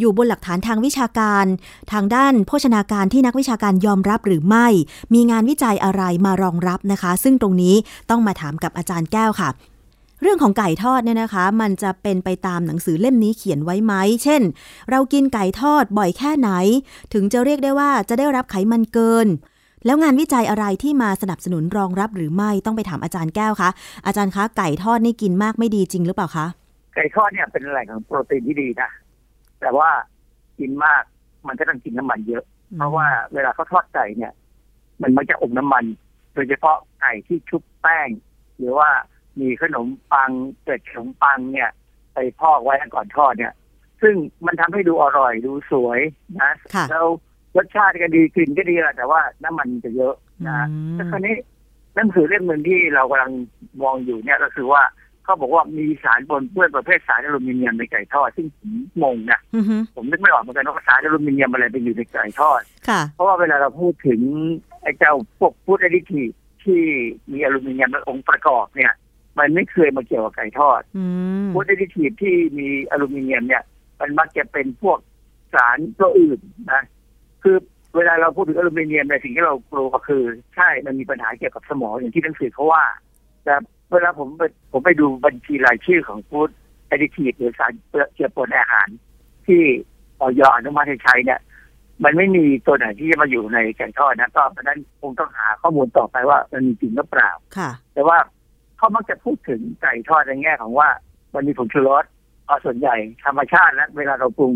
[0.00, 1.46] อยู่บนหลักฐานทางวิชาการ
[1.92, 4.66] ทางด้านโภชนาการที่นักวิชาการยอมรับหรือไม่
[5.14, 7.74] มีงานวิจัยอะไรมารองรับนะคะ ซึ่งตรงนี้
[8.10, 9.50] ต้องมาถามกับอาจารย์แก้วค่ะ
[10.22, 13.92] เรื่องของไก่ทอดเนี่ยนะคะ มันจะเป็นไปตามหนังสือเล่มนี้เขียนไว้ไหม
[14.24, 14.42] เช่น
[14.90, 16.50] เรากินไก่ทอดบ่อยแค่ไหน
[17.12, 19.26] ถึงจะเรียกได้ว่าจะได้รับไขมันเกิน
[19.86, 23.70] แล้วงานวิจัยอะไรที่มาสนับสนุนรองรับหรือไม่ต้องไปถามอาจารย์แก้วคะ
[24.06, 26.46] อาจารย์คะไก่ทอดนี่กินมากไม่ดีจริงหรือเปล่าคะ
[26.94, 28.90] ไก่ทอดเนี่ยเป็นแหล่งของโปรตีนที่ดีนะ
[29.60, 29.90] แต่ว่า
[30.58, 31.02] กินมาก
[31.46, 32.44] มันก็ต้องกินน้ำมันเยอะ
[32.76, 34.32] เพราะว่าเวลาเขาทอดไก่เนี่ย
[35.02, 35.84] มันมักจะอมน้ำมัน
[36.34, 38.08] โดยเฉพาะไก่ที่ชุบแป้ง
[38.58, 38.88] หรือว่า
[39.40, 40.30] มีขนมปัง
[40.62, 41.70] เกล็ดขนมปังเนี่ย
[42.14, 43.52] ไปพอกไว้ก่อนทอดเนี่ย
[44.02, 44.14] ซึ่ง
[44.46, 46.00] มันทำให้ดูอร่อยดูสวย
[46.42, 46.52] นะ
[46.90, 47.06] แล้ว
[47.56, 50.14] รสชาติก็ดีกลิ่นก็ดีแหละแต่ว่าน้ำมันจะเยอะ
[50.48, 51.36] นะแต่คราวนี้
[51.94, 53.32] หนังสือเล่มหนึ่งที่เรากำลัง
[53.82, 54.82] มองอยู่เนี่ยก็คือว่า
[55.26, 58.70] เขาบอกว่ามีสารปนเปื้อนประเภทสารอลูมิเนียมในไก่ทอด ซึ่งผม
[59.02, 59.40] งงนะ
[59.96, 64.20] ผมนึกไม่ออกเหมือนกันว่าสารอลูมิเนียมอะไรไปอยู่ในไก่ทอดค่ะเพราะว่าเวลาเราพูดถึง
[64.82, 66.22] ไอ้เจ้าพวกพูดอดิที
[66.64, 66.82] ที่
[67.32, 68.92] มีอลูมิเนียมเป็นองค์ประกอบเนี่ย
[69.38, 70.82] มันไม่เคยมาเกี่ยวกับไก่ทอด
[71.54, 73.62] พูดอดิทีที่มีอลูมิเนียมเนี่ย
[74.00, 74.98] มันมักจะเป็นพวก
[75.54, 76.40] สารตัวอื่น
[76.72, 76.82] นะ
[77.42, 77.56] คือ
[77.96, 80.22] เวลาเราพูดถึงอลูมิเนียมในสิ่งที่เรากลัวก็คือ
[80.56, 82.84] ใช่มันมีปัญหาเกี่ยวกับสมองอย่างที่หนังสือเขาว่า
[83.44, 83.54] แต่
[83.92, 86.50] เวลาผมไปผมไปดูบัญชีรายชื่อของฟู้ด
[86.88, 87.72] แอดิทีฟหรือสาร
[88.14, 88.88] เจือปนอาหาร
[89.46, 89.62] ที่
[90.20, 91.40] ออยอนุมัติให้ใช้เนี่ย
[92.04, 98.18] มันไม่มีตัวไหนที่จะมาอยู่ในไก่ทอดนะก็เพราะนั้นคงต้องหาข้อมูลต่อไปว่ามันมีจริงหรือเปล่าค่ะ แต่ว่า
[98.76, 100.88] เขามักจะพูดถึงไก่ทอดในแง่ของว่า
[101.34, 102.04] มันมีผงชูรส
[102.46, 104.54] เอาส่วนใหญ่ธรรมชาติและเวลาเราปรุง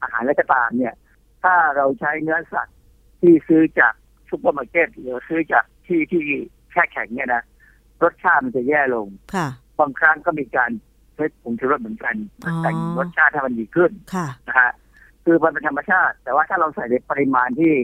[0.00, 0.94] อาหารและก็ตามเนี่ย
[1.42, 2.78] ถ้าเราใช้เนื้อสัตว์
[3.20, 3.94] ที่ซื้อจาก
[4.28, 6.24] ซุปเปอร์มาร์เก็ตหรือซื้อจากที่ที่
[6.70, 7.42] แช่แข็งเนี่ยนะ
[8.04, 9.46] รสชาติมันจะแย่ลงค่ะ
[9.80, 10.70] บางครั้งก็มีการ
[11.14, 12.14] เพิ่มผงชูรสเหมือนกัน
[12.62, 14.70] แต่งรสชาติให้มันดีขึ้นค่ะนะฮะ
[15.24, 17.74] คือมันเป็นธรรมชาติ แต่ว่าถ้าเราใส่ในปริมาณที่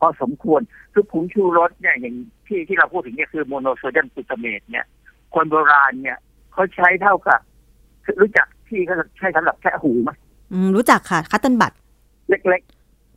[0.00, 0.60] พอสมควร
[0.92, 2.14] คือผงชูรสเนี่ยอย่าง
[2.46, 4.86] ที่ที่เราพูดถึงเนี่ยคือโมโนโซเดียมกลูตาเมตเนี่ย
[5.34, 6.18] คนโบราณเนี่ย
[6.52, 7.40] เขาใช้เท่ากับ
[8.04, 10.10] คือรู้จักที่เขาใช้สำหรับแค่หูไหม
[10.52, 11.72] อืมรู้จักค่ะคัตเติลบัต
[12.28, 12.62] เล็ก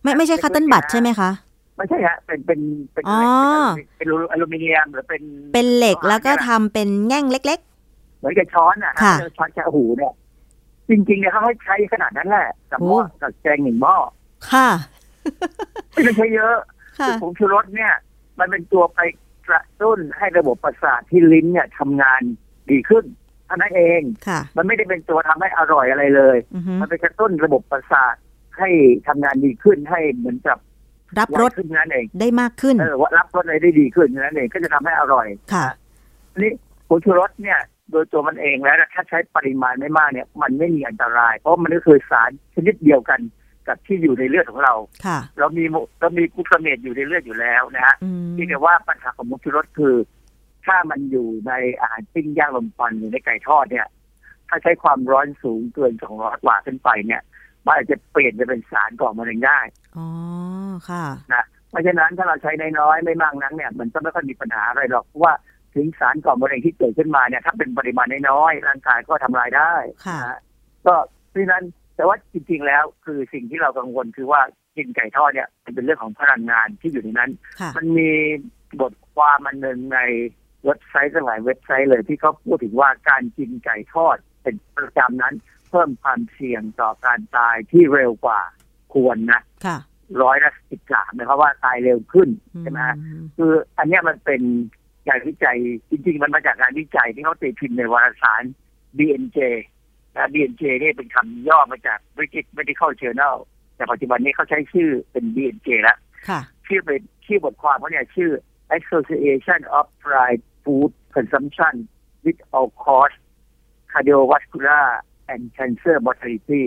[0.04, 2.60] ไม่ไม่ใช่คัตเติลบัตใช่ไหมคะๆ ไม่ใช่ฮะเป็นเป็น
[2.94, 3.20] เป็นอ๋อ
[3.98, 7.60] เป็นอลูมิเนียมหรือเป็นเป็นเหล็กแล้วก็ทำเป็นแง่งเล็ก
[8.20, 10.14] เหมือนกับช้อนอะค่ะช้อนแค่หูเนี่ย
[10.90, 14.70] จริงๆเนี่ยเขาให้ใช้ขนาดนั้นแหละกับหม้อกับแกงหนึ่งหม้อๆค่ะ
[15.92, 16.56] ไม่ต้องใช้เยอะ
[17.00, 17.94] ค่ะคือผงชูรสเนี่ย
[18.40, 19.00] มันเป็นตัวไป
[19.48, 22.22] กระตุ้นให้ระบบประสาทที่ลิ้นเนี่ยทำงาน
[22.70, 23.06] ดีขึ้น
[23.46, 28.16] เท่านั้นเองค่ะมันไม่ได้เป็นตัวทำให้อร่อยอะไรเลยอือฮึมันไปกระตุ้นระบบประสาท
[28.58, 28.70] ให้
[29.08, 30.58] ทำงานดีขึ้นให้เหมือนกับ
[31.20, 35.66] รับรสไวขึ้นนั่นเองได้มากขึ้นเออว่ารับรสอะไรได้ดีขึ้นนั่นเองก็จะทำให้อร่อยค่ะ
[36.32, 36.52] ทีนี้
[36.88, 37.60] ผงชูรสเนี่ย
[37.92, 43.20] โดยตัวมันเองแล้วถ้าใช้ปริมาณไม่มากเนี่ย มันไม่มีอันตราย เพราะมันก็คือสารชนิดเดียวกัน
[43.68, 44.74] กับที่อยู่ในเลือดของเรา
[45.06, 49.96] ค่ะเรามีโมเรามีกลูตาเมตอยู่ในเลือดอยู่แล้วนะฮะอืมที่แต่ว่าปัญหาของผงชูรสคือ
[50.66, 53.88] ถ้ามันอยู่ในอาหารปิ้งย่างลมควันหรือในไก่ทอดเนี่ย
[54.50, 57.22] ถ้าใช้ความร้อนสูงเกิน200วัตต์ขึ้นไปเนี่ย
[57.66, 59.60] มันอาจจะเปลี่ยนจะเป็นสารก่อมะเร็งได้
[59.98, 60.06] อ๋อ
[60.90, 65.34] ค่ะนะเพราะฉะนั้นถ้าเราใช้น้อยๆไม่มากนักเนี่ยมันก็ไม่ค่อยมีปัญหาอะไรหรอกเพราะว่า
[65.76, 69.74] ถึงสารก่อมะเร็งที่เกิดขึ้นมาเนี่ยถ้าเป็นปริมาณน้อยๆร่างกายก็ทำลายได้
[70.06, 70.40] ค่ะนะฮะ
[70.86, 70.96] ก็
[71.30, 71.64] เพราะฉะนั้น
[71.96, 74.42] แต่ว่าจริงๆแล้วคือสิ่งที่เรากังวลคือว่า
[74.78, 78.12] กินไก่ทอดเนี่ยมันเป็นเรื่องของพลังงานที่อยู่ในนั้นค่ะมันมี
[78.82, 80.00] บทความมันหนึ่งใน
[80.66, 85.36] เว็บไซต์หลายเว็บไซต์เลยที่เขาพูดถึงว่าการกินไก่ทอดเป็นประจำนั้น
[85.70, 88.42] เพิ่มความเสี่ยงต่อการตายที่เร็วกว่า
[88.94, 89.78] ควรนะค่ะ
[90.22, 92.30] ร้อยละสิบสามนะครับว่าตายเร็วขึ้น
[92.62, 92.96] ใช่ไหมฮะ
[93.38, 94.42] คืออันเนี้ยมันเป็น
[95.08, 95.58] การวิจัย
[95.90, 98.44] จริง ๆ มันมาจากการวิจัยที่เขาตีพิมพ์ในวารสาร
[98.98, 99.40] BNJ
[100.16, 103.36] นะ BNJ นี่เป็นคำย่อมาจาก British Medical Journal
[103.76, 105.98] แต่ปัจจุบันนี้เขาใช้ชื่อเป็น BNJ แล้ว
[106.30, 108.32] ค่ะชื่อเป็นชื่อบทความเขาเนี่ยชื่อ
[108.78, 111.74] Association of Fried Food Consumption
[112.24, 113.16] with All Cause
[113.92, 114.86] Cardiovascular
[115.32, 116.66] and Cancer Mortality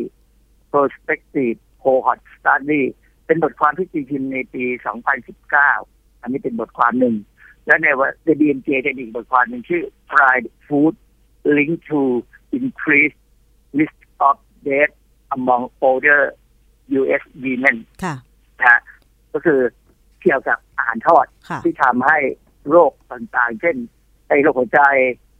[0.70, 2.84] Prospective Cohort Study
[3.26, 4.64] เป็นบทความที่ตีพิมพ์ในปี
[5.44, 7.14] 2019 อันนี้เป็นบทความหนึ่ง
[7.66, 10.94] และในว่า The BMJ จะมีอีกบทความหนึ่งชื่อ Fried Food
[11.56, 12.00] Linked to
[12.58, 13.20] Increased
[13.78, 13.98] Risk
[14.28, 14.94] of Death
[15.36, 16.20] Among Older
[16.98, 17.22] U.S.
[17.44, 18.14] Women ค่ะ
[18.60, 18.80] นะฮะ
[19.32, 19.60] ก็คือ
[20.22, 22.18] เกี่ยวกับอาหารทอดค่ะที่ทำให้
[22.70, 23.76] โรคต่างๆ เช่น
[24.28, 24.80] ไอ้โรคหัวใจ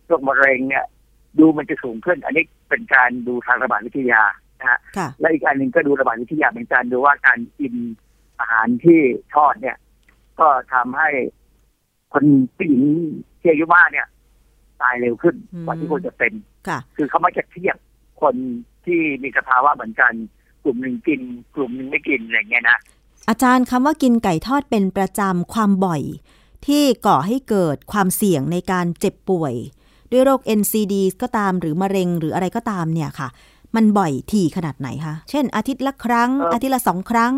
[0.07, 0.87] โรคมะเร็งเนี่ย
[1.39, 4.23] ดูมันจะสูงขึ้น อันนี้เป็นการดูทางระบาดวิทยา
[4.61, 7.75] นะฮะค่ะและอีกอันหนึ่งก็ดูระบาดวิทยาเป็นการดูว่าการกิน
[8.39, 9.01] อาหารที่
[9.35, 9.77] ทอดเนี่ย
[10.41, 11.09] ก็ทำให้
[12.13, 12.25] คน
[12.57, 12.83] ผู้หญิง
[13.41, 14.07] ที่อายุมากเนี่ย
[14.83, 16.33] ตายเร็วขึ้นอืมกว่าที่ควรจะเป็น
[16.69, 17.77] ค่ะ คือเขาไม่จะเทียบ
[18.23, 18.35] คน
[18.87, 20.13] ที่มีสภาวะเหมือนกัน
[20.63, 21.21] กลุ่มหนึ่งกิน
[21.55, 22.79] กลุ่มหนึ่งไม่กินอะไรเงี้ยนะ
[23.29, 26.03] อาจารย์คำว่ากินไก่ทอดเป็นประจำความบ่อย
[26.67, 29.55] ที่ก่อให้เกิดความเสี่ยงในการเจ็บป่วย
[30.13, 33.29] ด้วยโรค NCD ก็ตามหรือมะเร็งหรืออะไรก็ตามเนี่ยค่ะ
[33.77, 37.33] มันบ่อยถี่ขนาดไหนคะ เช่น อาทิตย์ละครั้งเอ่อออาทิตย์ละสองครั้ง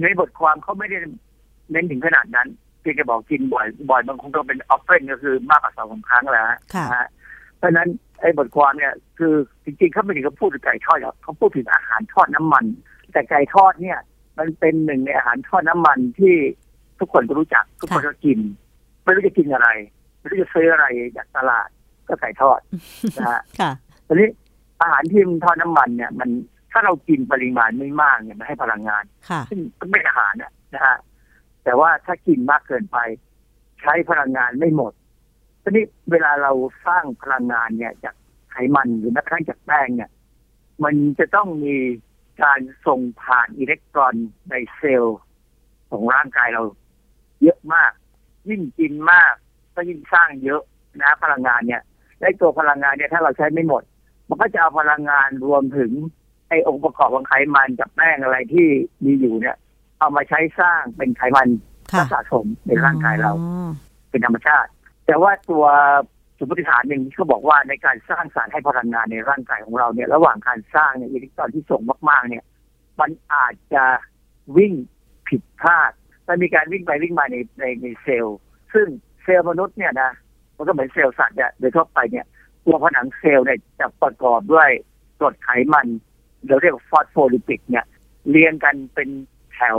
[0.00, 0.98] ในบทความเขาไม่ได้
[1.70, 2.48] เน้นถึงขนาดนั้น
[2.80, 7.08] เพียงแต่บอกกินบ่อยบ่อยบางคนก็เป็นออฟเฟนก็คือมากกว่าสองสามครั้งแล้วฮะค่ะนะฮะ
[7.58, 7.88] เพราะฉะนั้น
[8.20, 12.64] ไอ้บทความเนี่ยคือจริงๆเขาไม่ถึงกับพูดถึงไก่ทอดหรอกเขาพูดถึงอาหารทอดน้ำมัน
[13.12, 13.98] แต่ไก่ทอดเนี่ย
[14.38, 16.34] มันเป็นหนึ่งในอาหารทอดน้ำมันที่
[17.00, 18.38] ทุกคนก็รู้จักทุกคนก็กิน
[19.04, 19.68] ไม่รู้จะกินอะไร
[20.18, 21.68] ไม่รู้จะซื้ออะไรจากตลาด
[22.08, 22.60] ก็ไก่ทอด
[23.18, 23.70] นะฮะค่ะ
[24.06, 24.28] ทีนี้
[24.80, 26.30] อาหารที่มันทอดน้ำมันเนี่ย มัน
[26.72, 30.96] ถ้าเรากินปริมาณไม่มากเนี่ยมันให้พลังงานค่ะซึ่งก็ไม่อาหารน่ะนะฮะ
[31.64, 32.98] แต่ว่าถ้ากินมากเกินไป
[33.82, 34.92] ใช้พลังงานไม่หมด
[35.62, 36.52] ทีนี้เวลาเรา
[36.86, 38.14] สร้างพลังงานเนี่ย จาก
[38.50, 40.10] ไขมันหรือแม้กระทั่งจากแป้งเนี่ย
[40.84, 41.76] มันจะต้องมี
[42.42, 44.14] การส่งผ่านอิเล็กตรอน
[44.50, 45.18] ในเซลล์
[45.90, 46.62] ของร่างกายเรา
[47.42, 47.92] เยอะมาก
[48.48, 49.34] ยิ่งกินมาก
[49.74, 50.62] ก็ยิ่งสร้างเยอะ
[51.02, 51.82] นะพลังงานเนี่ย
[52.20, 53.82] และตัวพลังงานเนี่ยถ้าเราใช้ไม่หมด
[54.28, 55.90] มันก็จะเอาพลังงานรวมถึง
[56.48, 58.68] ไอ้องค์ประกอบของไขมันกับแป้งอะไรที่
[59.04, 59.56] มีอยู่เนี่ย
[59.98, 61.48] เอามาใช้สร้างเป็นไขมัน
[61.92, 63.68] ค่ะสะสมในร่างกายเราอ๋อ
[64.10, 64.70] เป็นธรรมชาติ
[65.06, 65.64] แต่ว่าตัว
[66.38, 72.44] สมมติฐานหนึ่งที่เขาบอกว่าในการสร้างสารให้พลังงานในร่างกายของเราเนี่ย ระหว่างการสร้างเนี่ยอิเล็กตรอนที่ส่งมาก ๆ เนี่ย
[73.00, 73.84] มันอาจจะ
[74.56, 74.72] วิ่ง
[75.28, 75.92] ผิดพลาด
[76.28, 78.38] มันมีการวิ่งไปวิ่งมาในในในเซลล์
[78.74, 78.86] ซึ่ง
[79.24, 80.10] เซลล์มนุษย์เนี่ยนะ
[80.56, 82.26] มันก็เหมือนเซลล์สัตว์เนี่ยโดยทั่วไปเนี่ย
[82.68, 84.70] ตัวผนังเซลล์เนี่ยจะประกอบด้วย
[85.18, 85.86] กรดไขมัน
[86.46, 87.84] เราเรียกว่าฟอสโฟลิปิดเนี่ย
[88.30, 89.08] เรียงกันเป็น
[89.54, 89.78] แถว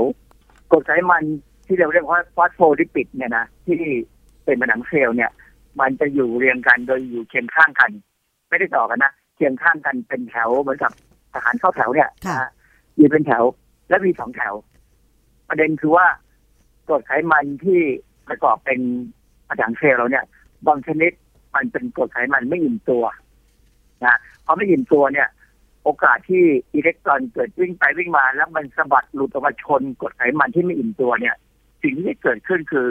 [0.72, 1.24] กรดไขมัน
[1.66, 3.80] ที่เราเรียกว่าฟอสโฟลิปิดเนี่ยนะที่
[4.46, 5.32] เป็นผนังเซลล์เนี่ย
[5.80, 7.92] มันจะอยู่เรียงกันโดยอยู่เคียงข้างกัน
[8.50, 10.92] ไม่ได้ต่อกันนะเคียงข้างกันเป็นแถวเหมือนกับ
[11.34, 12.50] ทหารเข้าแถวเนี่ยนะฮะ
[12.98, 13.44] อยู่เป็นแถว
[13.90, 14.54] และมีสองแถว
[15.50, 16.08] ประเด็นคือว่า
[16.88, 17.80] กรดไขมันที่
[18.28, 18.80] ประกอบเป็น
[19.50, 20.26] ผนังเซลล์เราเนี่ย
[20.68, 21.12] บางชนิด
[21.56, 23.04] มันเป็นกรดไขมันไม่อิ่มตัว
[24.06, 25.28] นะพอไม่อิ่มตัวเนี่ย
[25.84, 26.44] โอกาสที่
[26.76, 31.36] อิเล็กตรอนเกิดวิ่งไปวิ่งมา แล้วมันสะบัดหลุดออกมาชนกรดไขมันที่ไม่อิ่มตัวเนี่ย
[31.84, 32.88] สิ่งที่จะเกิดขึ้นคือ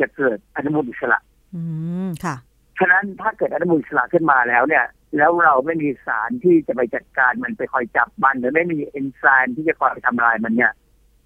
[0.00, 1.18] จะเกิดอนุมูลอิสระ
[1.54, 1.62] อื
[2.06, 2.36] มค่ะ
[2.78, 4.84] ฉะนั้นถ้าเกิดอนุมูลอิสระขึ้นมาแล้วเนี่ย
[5.16, 10.72] แล้วเราไม่มีสารที่จะไปจัดการมันไปคอยจับมัน หรือไม่มีเอนไซม์ที่จะคอยไปทำลายมันเนี่ย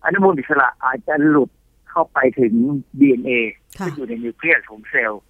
[0.05, 1.51] อนุมูลอิสระอาจจะหลุด
[1.91, 2.55] เข้าไปถึง
[3.01, 3.31] DNA
[3.79, 5.23] ค่ะที่อยู่ในนิวเคลียสของเซลล์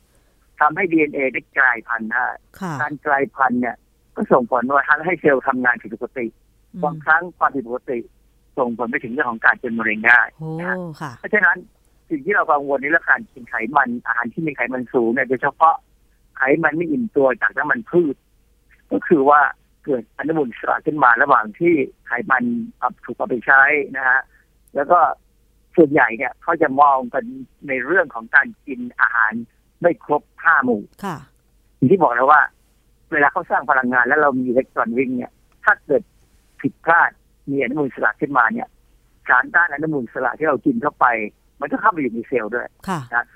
[0.60, 2.26] ทำให้ DNA ได้กลายพันธุ์ได้
[2.60, 3.76] ค่ะการกลายพันธุ์เนี่ย
[4.16, 6.26] ก็ส่งผลว่าทำให้เซลล์ทำงานผิดปกติ
[6.84, 7.98] บางครั้งความผิดปกติ
[8.58, 10.50] ส่งผลไปถึงเรื่องของการเป็นมะเร็งได้โอ้
[11.00, 11.56] ค่ะเพราะฉะนั้น
[12.10, 15.74] สิ่งที่เรากังวลในเรื่องการกินไขมันอาหารที่มีไขมันสูงเนี่ยโดยเฉพาะ
[16.36, 18.16] ไขมันไม่อิ่มตัวจากน้ำมันพืช
[18.92, 19.40] ก็คือว่า
[19.84, 21.74] เกิดอนุมูลอิสระขึ้นมาระหว่างที่
[22.06, 22.44] ไขมัน
[22.78, 23.62] เอาถูกเอาไปใช้
[23.96, 24.20] นะฮะ
[24.74, 24.98] แล้วก็
[25.76, 27.24] ส่วนใหญ่เนี่ยเขาจะมองกัน
[27.68, 29.32] ในเรื่องของการกินอาหาร
[29.80, 31.16] ไม่ครบห้าหมู่ค่ะ
[31.76, 32.40] อย่างที่บอกแล้วว่า
[33.12, 35.32] เวลาเขาสร้างพลังงานแล้วเรามีอิเล็กตรอนวิ่งเนี่ย
[35.64, 36.02] ถ้าเกิด
[36.60, 37.10] ผิดพลาด
[37.50, 38.68] มีอนุมูลอิสระขึ้นมาเนี่ย
[39.28, 41.06] สารต้านอนุมูลอิสระที่เรากินเข้าไป
[41.60, 43.26] มันก็เข้าไปอยู่ในเซลล์ด้วยค่ะนะ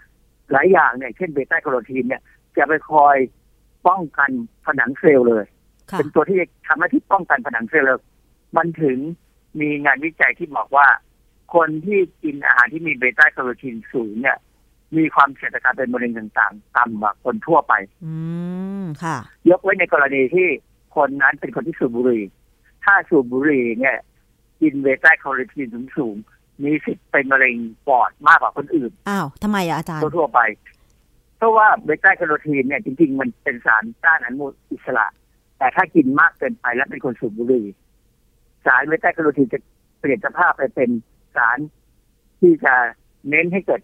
[0.53, 2.22] หลายอย่างเนี่ยเช่นเบต้าแคโรทีนเนี่ย
[2.57, 3.16] จะไปคอย
[3.86, 4.30] ป้องกัน
[4.66, 5.45] ผนังเซลล์เลย
[5.91, 8.01] ค่ะเป็นตัวที่ทำหน้าที่ป้องกันผนังเซลล์เลย
[8.57, 8.99] มันถึง
[9.61, 10.86] มีงานวิจัยที่บอกว่า
[11.55, 14.39] คนที่กินอาหารที่มีเบต้าแคโรทีนสูงเนี่ย
[14.97, 17.72] มีความเสี่ยงต่อการเป็นมะเร็งต่างๆต่ำกว่าคนทั่วไป
[18.05, 18.14] อื
[18.82, 19.16] มค่ะ
[19.51, 20.49] ยกไว้ในกรณีที่
[20.97, 22.24] คนนั้นเป็นคนที่สูบบุหรี่
[22.84, 23.97] ถ้าสูบบุหรี่เนี่ย
[24.61, 27.57] กินเบต้าแคโรทีนสูงๆมีสิทธิ์เป็นมะเร็ง
[27.89, 30.41] ปอดมากกว่าคนอื่น อ้าวทำไมอะอาจารย์ ทั่วๆไป
[31.36, 35.07] เพราะว่าเบต้าแคโรทีนเนี่ยจริง ๆ มันเป็นสารต้านอนุมูลอิสระ
[35.59, 37.66] แต่ถ้ากินมากเกินไปแล้วเป็นคนสูบบุหรี่
[38.66, 39.59] สารเบต้าแคโรทีนจะ
[40.01, 40.91] เปลี่ยนสภาพไปเป็น
[41.36, 41.59] สาร
[42.41, 42.74] ที่จะ
[43.28, 43.80] เน้นให้เกิด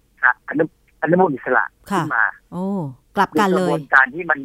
[0.48, 0.64] อนุ
[1.04, 2.64] อนุมูลอิสระค่ะขึ้นมา โอ้
[3.16, 4.40] กลับกันเลมีกระบยวนการที่มัน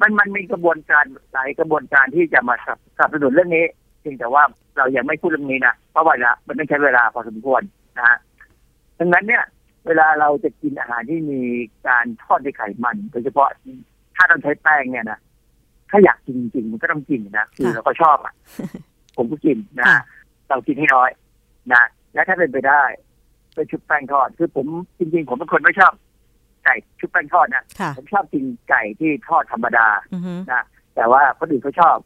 [0.00, 3.64] มันมันมีกระบวนการหลายกระบวนการที่จะมาสนับสนับสนุนเรื่องนี้
[4.00, 4.42] เพียงแต่ว่า
[4.78, 7.62] เรายังไม่พูดเรื่องนี้นะเพราะว่าละมันต้องใช้เวลาพอสมควร
[7.98, 8.18] นะฮะ
[8.98, 9.44] ดังนั้นเนี่ย
[9.86, 11.40] เวลาเราจะกินอาหารที่มี
[11.88, 13.48] การทอดด้วยไขมันโดยเฉพาะ
[14.16, 15.18] ถ้าเราใช้แป้งเนี่ยนะ
[15.90, 18.34] ถ้าอยากกินจริงๆมันก็ต้องกินนะคือเราก็ชอบอะ
[19.16, 19.86] ผมก็กินนะ
[20.48, 21.10] เรากินให้น้อย
[21.72, 21.82] นะ
[22.14, 22.82] และถ้าเป็นไปได้
[23.54, 24.66] ไปชุบแป้งทอด คือผม
[24.98, 25.92] จริง ๆ ผมเป็นคนไม่ชอบ
[26.64, 31.96] ไก่ชุบแป้งทอดนะค่ะผมชอบกินไก่ที่ทอดธรรมดาอือฮึนะแต่ว่าคนอื่นเขาชอบ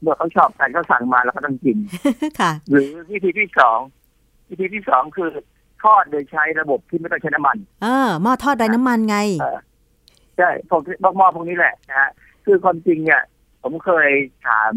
[0.00, 1.76] เมื่อเขาชอบกันเขาสั่งมาแล้วก็ต้องกิน
[2.40, 3.78] ค่ะ หรือวิธีที่สอง
[4.50, 5.30] วิธีที่สองคือ
[5.84, 9.58] ทอดโดยใช้ระบบที่ไม่ต้องใช้น้ำมันเออหม้อทอดไร้น้ำมันไงเออ
[10.38, 12.10] ใช่พวกหม้อพวกนี้แหละนะฮะ
[12.44, 13.22] คือความจริงเนี่ย
[13.62, 14.08] ผมเคย
[14.46, 14.72] ถาม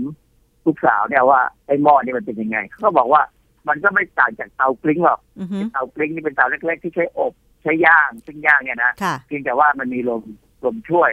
[0.66, 3.22] ลูกสาวเนี่ยว่าไอ้หม้อนี่มันเป็นยังไงเขาก็บอกว่า
[3.70, 10.24] มันก็ไม่ต่างจากเตากลิ้งหรอกอือฮึเตากลิ้งนี่เป็นเตาเล็กๆที่ใช้อบใช้ย่างซึ่งย่างเนี่ยนะค่ะเพียงแต่ว่ามันมีลม
[10.66, 11.12] ลมช่วย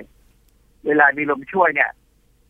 [0.87, 1.91] เวลามีลมช่วยเนี่ย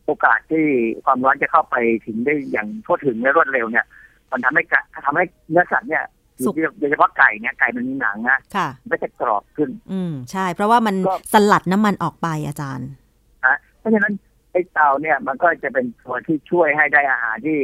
[0.05, 0.65] โอกาสที่
[1.05, 1.75] ความร้อนจะเข้าไป
[2.05, 3.85] ถึงได้อย่างทั่วถึงและรวดเร็วเนี่ย
[4.31, 6.03] มันทำให้กะทำให้เนื้อสัตว์เนี่ย
[6.45, 12.89] สุกโดยเฉพาะไก่เนี่ยไก่มันมีหนังนะค่ะมันก็จะกรอบขึ้น อืมใช่ เพราะว่ามันก็สลัดน้ำมันออกไปอาจารย์
[13.45, 14.13] นะเพราะฉะนั้น
[14.51, 17.57] ไอ้เตาเนี่ยมันก็จะเป็นตัวที่ช่วยให้ได้อาหารที่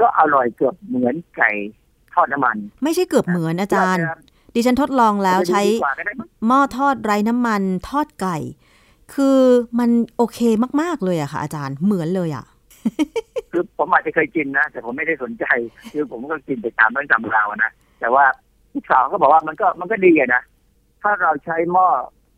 [0.00, 1.50] ก็อร่อยเกือบเหมือนไก่
[2.14, 4.20] ทอดน้ำมัน ไม่ใช่เกือบเหมือนอาจารย์เดี๋ยวนะครับ
[4.54, 8.36] ดิฉันทดลองแล้วใช้ดีกว่าก็ได้มั้งหม้อทอดไร้น้ำมันทอดไก่
[9.14, 9.38] คือ
[9.78, 10.38] มันโอเค
[10.80, 12.46] มาก ๆ เลยอะค่ะ อาจารย์เหมือนเลยอะ
[13.52, 15.44] คือผมอาจจะเคยกินนะ แต่ผมไม่ได้สนใจ
[15.92, 17.70] คือผมก็กินไปตามเรื่องตำราวอะนะ
[18.00, 18.24] แต่ว่า
[18.74, 20.42] ลูกสาวก็บอกว่ามันก็มันก็ดีอะนะ
[21.02, 21.88] ถ้าเราใช้หม้อ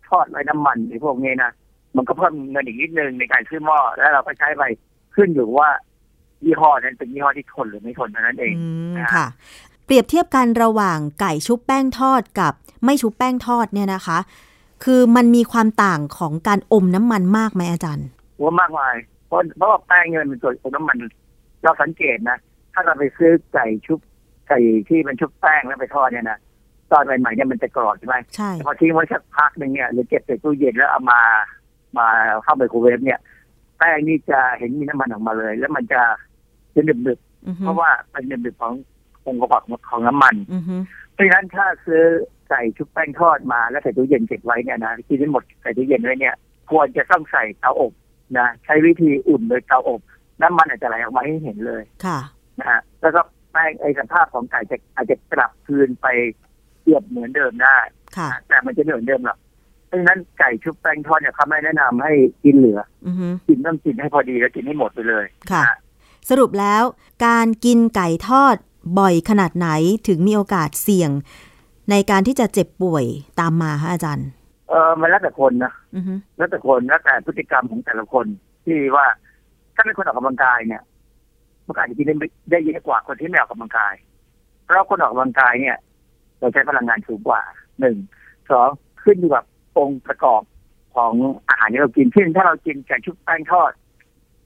[0.09, 1.53] ทอดไร้น้ำมันในพวกนี้นะ
[1.97, 4.63] มันก็เพิ่มเงินอีกนิดนึงในการซื้อหม้อแล้วเราก็ใช้ไป
[5.15, 5.69] ขึ้นอยู่ว่า
[6.45, 9.27] ยี่ห้อนั้นเป็นยี่ห้อที่ทนหรือไม่ทนเท่านั้นเองอืมนะฮะค่ะ
[9.85, 12.53] เปรียบเทียบกันระหว่างไก่ชุบแป้งทอดกับ
[12.85, 14.19] ไม่ชุบแป้งทอดเนี่ยนะคะ
[14.85, 18.09] คือมันมีความต่างของการอมน้ำมันมากไหมอาจารย์
[18.43, 18.95] ว่ามากมาย
[19.27, 20.97] เพราะเพราะว่าแป้งเงินเป็นส่วนของน้ำมัน
[21.63, 22.39] เราสังเกตนะ
[22.73, 23.99] ถ้าเราไปซื้อไก่ชุบ
[24.49, 26.39] ไก่ที่มันชุบแป้งแล้วไปทอดเนี่ยนะ
[26.93, 31.21] ตอนใหม่ๆเนี่ยมันจะกรอบใช่ไหมใช่แต่พอทิ้งไว้สักพักหนึ่งเนี่ยหรือเก็บใส่ตู้เย็นแล้วเอามา
[31.99, 32.09] มา
[32.43, 33.21] เข้าไมโครเวฟเนี่ย
[33.79, 36.03] แป้งนี่จะเห็นมีน้ำมันออกมาเลย แล้วมันจะ
[36.75, 38.75] จะหนึบอือๆฮึเพราะว่าเป็นหนึบๆของ
[39.27, 40.77] องค์ประกอบของน้ำมันอือฮึ
[41.13, 42.05] เพราะฉะนั้นถ้าซื้อ
[42.49, 46.35] ไก่ชุบแป้งทอดมาแล้วใส่ตู้เย็นเก็บไว้เนี่ยนะกินได้หมดใส่ตู้เย็นไว้เนี่ย
[46.71, 47.93] ควรจะต้องใส่เตาอบ
[48.39, 50.01] นะใช้วิธีอุ่นโดยเตาอบ
[50.43, 52.19] น้ำมันอาจจะไหลออกมาให้เห็นเลยค่ะ
[52.61, 53.21] นะฮะแล้วก็
[53.53, 56.07] แป้งไอ้สภาพของไก่จะอาจจะกลับคืนไป
[56.83, 57.79] เกือบเหมือนเดิมได้
[58.17, 59.39] ค่ะแต่มันจะไม่เหมือนเดิมหรอก
[59.87, 62.13] เพราะฉะนั้นไก่ชุบแป้งทอดเนี่ยเขาไม่แนะนำให้
[62.45, 65.63] กินเหลืออือฮึกินต้องกินให้พอดีแล้วกินให้หมดไปเลยค่ะ
[66.29, 66.83] สรุปแล้ว
[67.27, 68.57] การกินไก่ทอด
[68.99, 69.69] บ่อยขนาดไหน
[70.09, 71.11] ถึงมีโอกาสเสี่ยง
[71.91, 73.05] ในการที่จะเจ็บป่วย
[73.41, 74.29] ตามมาคะอาจารย์
[74.69, 78.27] เออมันแล้วแต่คนนะอือฮึแล้วแต่คนแล้วแต่พฤติกรรมของแต่ละคน
[78.65, 79.07] ที่ว่า
[79.75, 80.83] ถ้าเป็นคนออกกำลังกายเนี่ย
[81.67, 83.95] มันก็อาจจะกินได้ไม่ได้เยอะกว่าคนที่ไม่ออกกำลังกาย
[84.65, 85.77] เพราะคนออกกำลังกายเนี่ย
[86.39, 87.41] เราใช้พลังงานสูงกว่า
[87.81, 87.97] หนึ่ง
[88.51, 88.69] สอง
[89.03, 89.45] ขึ้นอยู่กับ
[89.79, 90.43] องค์ประกอบ
[90.95, 91.13] ของ
[91.49, 93.73] อาหารที่เรากินเช่นถ้าเรากินไก่ชุบแป้งทอด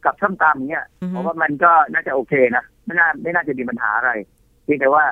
[0.07, 4.11] กับส้มตำเนี่ยอือฮึผมว่ามันก็น่าจะโอเคนะไม่น่าไม่น่าจะมีปัญหาอะไร
[4.65, 5.05] เพียงแต่ว่า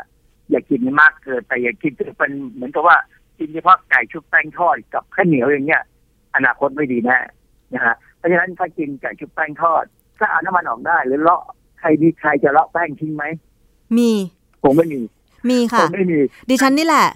[0.50, 2.96] อย่ากินมากเกินไปอย่ากินจนเป็นเหมือนกับว่า
[3.38, 5.82] กินเฉพาะไก่ชุบแป้งทอดกับข้าวเหนียวอย่างเงี้ย
[6.36, 7.18] อนาคตไม่ดีแน่
[7.74, 9.84] นะฮะเพราะฉะนั้นถ้ากินไก่ชุบแป้งทอด
[10.18, 11.42] ถ้าเอาน้ำมันออกได้ หรือเลาะ
[11.80, 13.24] ใครมีใครจะเลาะแป้งทิ้งไหม
[13.96, 14.10] มี
[14.62, 15.00] คงไม่มี
[15.50, 16.18] มีคค่ะงไม่มี
[16.48, 17.06] ดิฉันนี่แหละ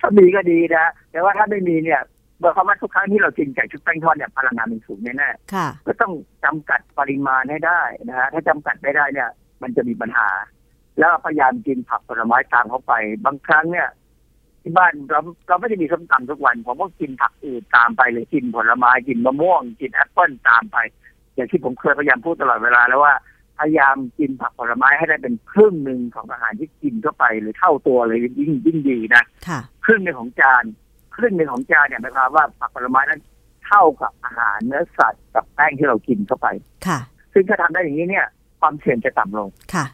[0.00, 2.00] ถ้ามีก็ดีนะแต่ว่าถ้าไม่มีเนี่ย
[2.40, 6.12] เมื่อความว่าทุกครั้งที่เรากินไก่ชุบแป้งทอดเนี่ยพลังงานมันสูงแน่ค่ะๆก็ต้อง
[6.44, 9.30] จำกัดปริมาณให้ได้นะฮะถ้าจำกัดไม่ได้เนี่ย
[9.62, 10.28] มันจะมีปัญหา
[10.98, 12.92] แล้วพยายามกินผักผลไม้ตามเข้าไป
[13.24, 13.88] บางครั้งเนี่ย
[14.62, 20.76] ที่บ้านเราเราไม่ได้มีส้มตำทุกวันผมก็กินผักอื่นตามไปเลยกินผลไม้กินมะม่วง กินแอปเปิ้ลตามไป
[21.34, 23.14] อย่างที่ผมเคยพยายามพูดตลอดเวลาแล้วว่า
[23.58, 30.68] พยายามกินผักผลไม้ให้ได้เป็นครึ่งหนึ่งของอาหารที่กินเข้าไปหรือเท่าตัวเลยยิ่งยิ่งดีนะค่ะครึ่งหนึ่งของจานค
[31.22, 33.20] รึ่งหนึ่งของจานเนี่ยหมายความว่าผักผลไม้นั้น
[33.66, 36.46] เท่ากับอาหารเนื้อสัตว์กับแป้งที่เรากินเข้าไป
[36.86, 36.98] ค่ะ
[37.32, 38.26] ซึ่งถ้าทำได้อย่างนี้เนี่ย
[38.60, 39.84] ความเสี่ยงจะต่ำลง ค่ะ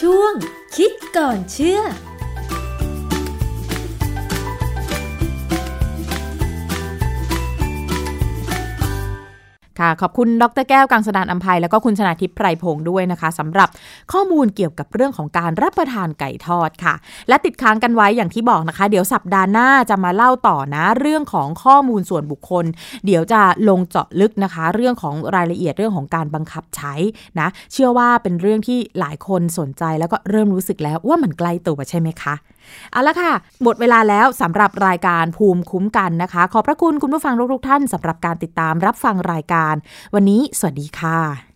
[0.00, 0.32] ช่วง
[0.76, 1.80] คิดก่อนเชื่อ
[9.80, 13.68] ค่ะ ขอบคุณดรแก้วกังสดานอัมภัยแล้วก็คุณชนาทิพย์ไพรพงศ์ด้วยนะคะสำหรับ
[14.12, 16.94] ข้อมูลเกี่ยวกับเรื่องของการรับประทานไก่ทอดค่ะ
[17.28, 22.64] และติดค้างกันไว้อย่างที่บอกนะคะ เดี๋ยวสัปดาห์หน้าจะมาเล่าต่อนะ เรื่องของข้อมูลส่วนบุคคล
[23.06, 26.94] เดี๋ยวจะลงเจาะลึกนะคะ เรื่องของรายละเอียดเรื่องของการบังคับใช้
[27.40, 32.34] นะ เชื่อว่าเป็นเรื่องที่หลายคนสนใจแล้วก็เริ่มรู้สึกแล้วว่ามันใกล้ตัวใช่ไหมคะ
[32.92, 39.74] เอาละค่ะ หมดเวลาแล้วสำหรับรายการภูมิคุ้มกันนะคะ ขอบพระคุณคุณผู้ฟังทุกๆท่านสำหรับการติดตามรับฟังรายการ
[40.14, 41.54] วันนี้สวัสดีค่ะ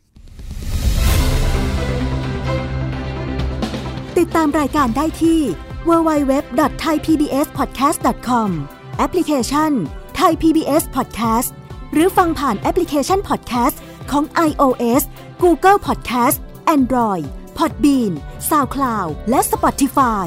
[4.19, 5.41] ติดตามรายการได้ที่
[5.89, 8.49] www.thaipbspodcast.com
[8.99, 9.73] แอปพลิเคชัน
[10.21, 11.51] Thai PBS Podcast
[11.93, 13.77] หรือฟังผ่านแอปพลิเคชัน Podcast
[14.11, 15.03] ของ iOS
[15.43, 16.39] Google Podcast
[16.77, 17.25] Android
[17.59, 18.13] Podbean
[18.51, 20.27] SoundCloud และ Spotify